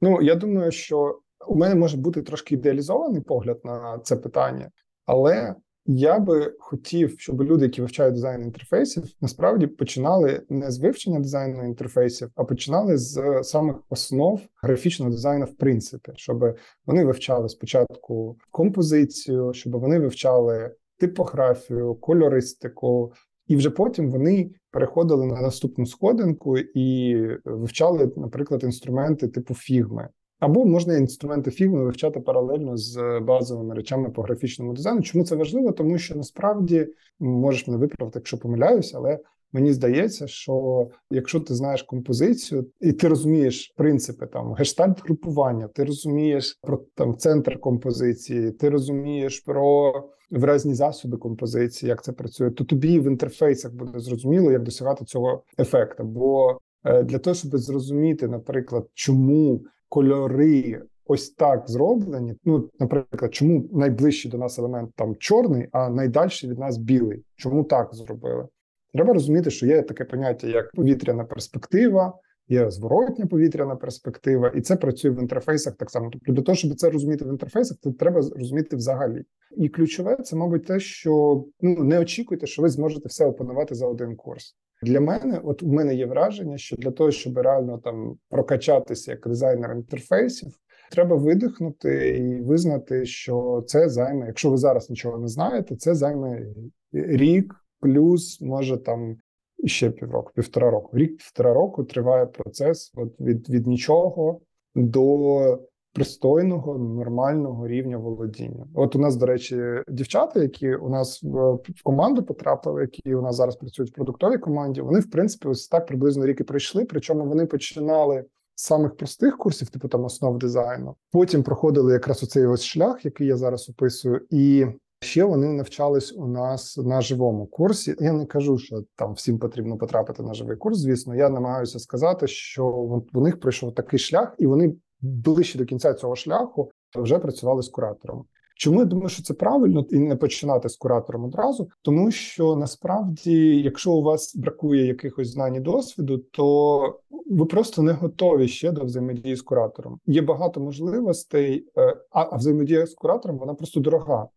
[0.00, 4.70] Ну я думаю, що у мене може бути трошки ідеалізований погляд на це питання,
[5.06, 5.54] але
[5.90, 11.64] я би хотів, щоб люди, які вивчають дизайн інтерфейсів, насправді починали не з вивчення дизайну
[11.64, 19.52] інтерфейсів, а починали з самих основ графічного дизайну, в принципі, щоб вони вивчали спочатку композицію,
[19.52, 23.12] щоб вони вивчали типографію, кольористику,
[23.46, 30.08] і вже потім вони переходили на наступну сходинку і вивчали, наприклад, інструменти типу фігми.
[30.40, 35.02] Або можна інструменти фігми вивчати паралельно з базовими речами по графічному дизайну.
[35.02, 35.72] Чому це важливо?
[35.72, 36.86] Тому що насправді
[37.20, 39.18] можеш мене виправити, якщо помиляюся, але
[39.52, 45.84] мені здається, що якщо ти знаєш композицію і ти розумієш принципи там гештальт групування, ти
[45.84, 49.92] розумієш про там центр композиції, ти розумієш про
[50.30, 55.42] виразні засоби композиції, як це працює, то тобі в інтерфейсах буде зрозуміло, як досягати цього
[55.58, 56.04] ефекту.
[56.04, 62.36] Бо е, для того, щоб зрозуміти, наприклад, чому кольори ось так зроблені.
[62.44, 67.24] Ну, наприклад, чому найближчий до нас елемент там чорний, а найдальший від нас білий?
[67.36, 68.48] Чому так зробили?
[68.94, 72.18] Треба розуміти, що є таке поняття, як повітряна перспектива,
[72.48, 76.10] є зворотня повітряна перспектива, і це працює в інтерфейсах так само.
[76.12, 79.24] Тобто, для того, щоб це розуміти в інтерфейсах, це треба розуміти взагалі.
[79.56, 83.86] І ключове це, мабуть, те, що ну не очікуйте, що ви зможете все опанувати за
[83.86, 84.56] один курс.
[84.82, 89.28] Для мене, от у мене є враження, що для того, щоб реально там прокачатися як
[89.28, 90.48] дизайнер інтерфейсів,
[90.90, 94.26] треба видихнути і визнати, що це займе.
[94.26, 96.46] Якщо ви зараз нічого не знаєте, це займе
[96.92, 99.16] рік, плюс може там
[99.64, 100.98] ще півроку, півтора року.
[100.98, 104.40] Рік півтора року триває процес от від, від нічого
[104.74, 105.58] до
[105.98, 108.66] пристойного нормального рівня володіння.
[108.74, 113.22] От у нас, до речі, дівчата, які у нас в, в команду потрапили, які у
[113.22, 116.84] нас зараз працюють в продуктовій команді, вони в принципі ось так приблизно рік і пройшли.
[116.84, 118.24] Причому вони починали
[118.54, 120.94] самих простих курсів, типу там основ дизайну.
[121.12, 124.66] Потім проходили якраз оцей ось шлях, який я зараз описую, і
[125.00, 127.96] ще вони навчались у нас на живому курсі.
[128.00, 130.78] Я не кажу, що там всім потрібно потрапити на живий курс.
[130.78, 132.66] Звісно, я намагаюся сказати, що
[133.14, 137.68] у них пройшов такий шлях, і вони ближче до кінця цього шляху вже працювали з
[137.68, 138.24] куратором.
[138.56, 141.70] Чому я думаю, що це правильно і не починати з куратором одразу?
[141.82, 147.92] Тому що насправді, якщо у вас бракує якихось знань і досвіду, то ви просто не
[147.92, 150.00] готові ще до взаємодії з куратором.
[150.06, 154.28] Є багато можливостей, е, а взаємодія з куратором вона просто дорога.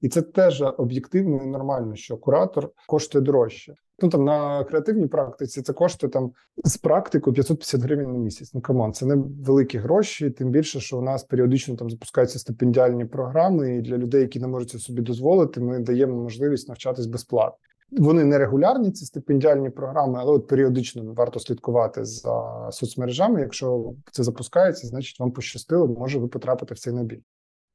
[0.00, 3.74] І це теж об'єктивно і нормально, що куратор коштує дорожче.
[4.02, 6.32] Ну там на креативній практиці це коштує там
[6.64, 8.54] з практику 550 гривень на місяць.
[8.54, 9.14] Ну come on, це не
[9.46, 10.30] великі гроші.
[10.30, 14.46] Тим більше, що у нас періодично там запускаються стипендіальні програми, і для людей, які не
[14.46, 17.58] можуть собі дозволити, ми даємо можливість навчатись безплатно.
[17.90, 23.40] Вони не регулярні, ці стипендіальні програми, але от періодично варто слідкувати за соцмережами.
[23.40, 27.20] Якщо це запускається, значить вам пощастило, може ви потрапити в цей набір.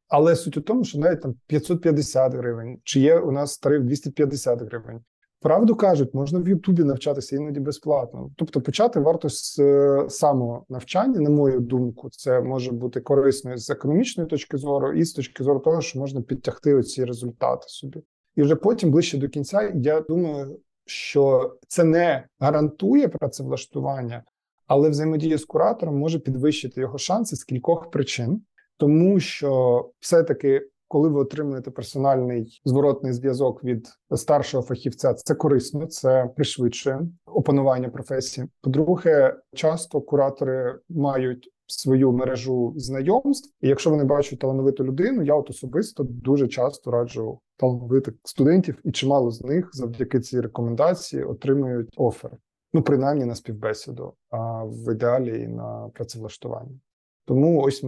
[0.07, 4.61] Але суть у тому, що навіть там 550 гривень, чи є у нас тариф 250
[4.61, 5.01] гривень.
[5.45, 8.31] Правду кажуть, можна в Ютубі навчатися іноді безплатно.
[8.35, 13.69] Тобто, почати варто з е, самого навчання, на мою думку, це може бути корисно з
[13.69, 18.03] економічної точки зору, і з точки зору того, що можна підтягти оці результати собі.
[18.35, 24.23] І вже потім, ближче до кінця, я думаю, що це не гарантує працевлаштування,
[24.67, 28.41] але взаємодія з куратором може підвищити його шанси з кількох причин
[28.77, 36.29] тому що все-таки, коли ви отримуєте персональний зворотний зв'язок від старшого фахівця, це корисно, це
[36.35, 38.47] пришвидшує опанування професії.
[38.61, 45.49] По-друге, часто куратори мають свою мережу знайомств, і якщо вони бачать талановиту людину, я от
[45.49, 52.31] особисто дуже часто раджу талановитих студентів, і чимало з них завдяки цій рекомендації отримують офер.
[52.73, 56.79] Ну, принаймні на співбесіду, а в ідеалі і на працевлаштування.
[57.25, 57.83] Тому ось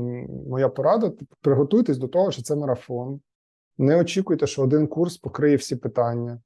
[0.47, 3.19] моя порада: типу, приготуйтесь до того, що це марафон.
[3.77, 6.41] Не очікуйте, що один курс покриє всі питання.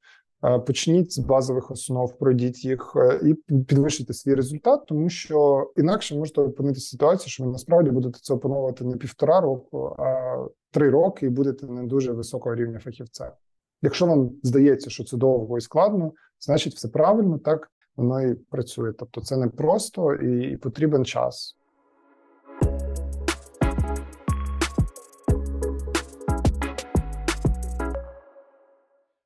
[0.66, 6.42] Почніть з базових основ, пройдіть їх е, і підвищити свій результат, тому що інакше можете
[6.42, 10.38] опинитися в ситуації, що ви насправді будете це опановувати не півтора року, а
[10.72, 13.32] три роки, і будете не дуже високого рівня фахівця.
[13.82, 18.94] Якщо вам здається, що це довго і складно, значить все правильно, так воно і працює.
[18.94, 21.58] Тобто, це не просто і потрібен час.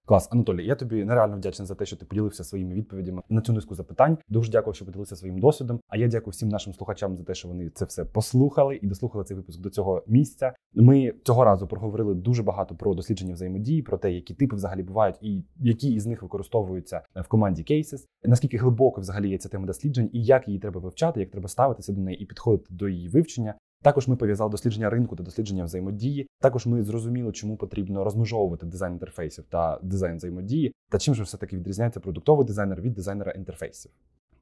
[0.07, 3.53] Клас, Анатолій, я тобі нереально вдячний за те, що ти поділився своїми відповідями на цю
[3.53, 4.17] низку запитань.
[4.29, 5.79] Дуже дякую, що поділився своїм досвідом.
[5.87, 9.23] А я дякую всім нашим слухачам за те, що вони це все послухали і дослухали
[9.23, 10.53] цей випуск до цього місця.
[10.73, 15.15] Ми цього разу проговорили дуже багато про дослідження взаємодії, про те, які типи взагалі бувають,
[15.21, 20.09] і які із них використовуються в команді Cases, наскільки глибоко взагалі є ця тема досліджень,
[20.13, 23.55] і як її треба вивчати, як треба ставитися до неї і підходити до її вивчення.
[23.85, 26.27] Також ми пов'язали дослідження ринку та дослідження взаємодії.
[26.39, 31.37] Також ми зрозуміли, чому потрібно розмежовувати дизайн інтерфейсів та дизайн взаємодії, та чим же все
[31.37, 33.91] таки відрізняється продуктовий дизайнер від дизайнера інтерфейсів.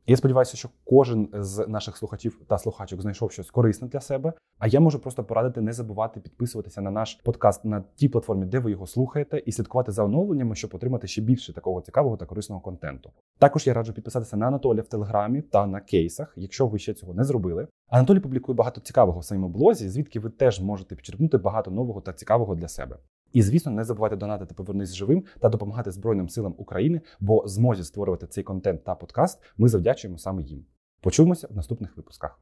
[0.08, 4.34] Я сподіваюся, що кожен з наших слухачів та слухачок знайшов щось корисне для себе.
[4.60, 8.60] А я можу просто порадити не забувати підписуватися на наш подкаст на тій платформі, де
[8.60, 12.62] ви його слухаєте, і слідкувати за оновленнями, щоб отримати ще більше такого цікавого та корисного
[12.62, 13.12] контенту.
[13.40, 17.14] Також я раджу підписатися на Анатолія в Телеграмі та на кейсах, якщо ви ще цього
[17.14, 17.68] не зробили.
[17.90, 22.14] Анатолій публікує багато цікавого в своєму блозі, звідки ви теж можете підчерпнути багато нового та
[22.14, 22.98] цікавого для себе.
[23.34, 28.28] І звісно, не забувайте донатити повернись живим та допомагати Збройним силам України, бо змозі створювати
[28.28, 30.66] цей контент та подкаст ми завдячуємо саме їм.
[31.02, 32.40] Почуємося в наступних випусках.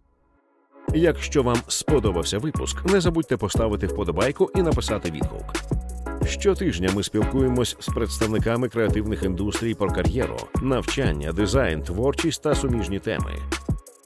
[0.94, 5.54] Якщо вам сподобався випуск, не забудьте поставити вподобайку і написати відгук.
[6.26, 13.32] Щотижня ми спілкуємось з представниками креативних індустрій про кар'єру, навчання, дизайн, творчість та суміжні теми.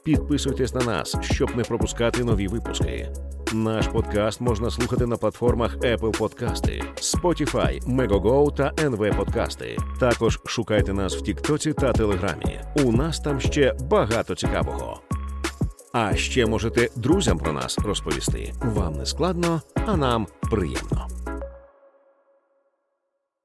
[0.06, 3.08] Підписуйтесь на нас, щоб не пропускати нові випуски.
[3.52, 9.78] Наш подкаст можна слухати на платформах Apple Подкасти, Spotify, Megogo та NV Подкасти.
[10.00, 12.60] Також шукайте нас в Тіктоці та Телеграмі.
[12.84, 15.00] У нас там ще багато цікавого.
[15.92, 18.52] А ще можете друзям про нас розповісти.
[18.62, 21.06] Вам не складно, а нам приємно.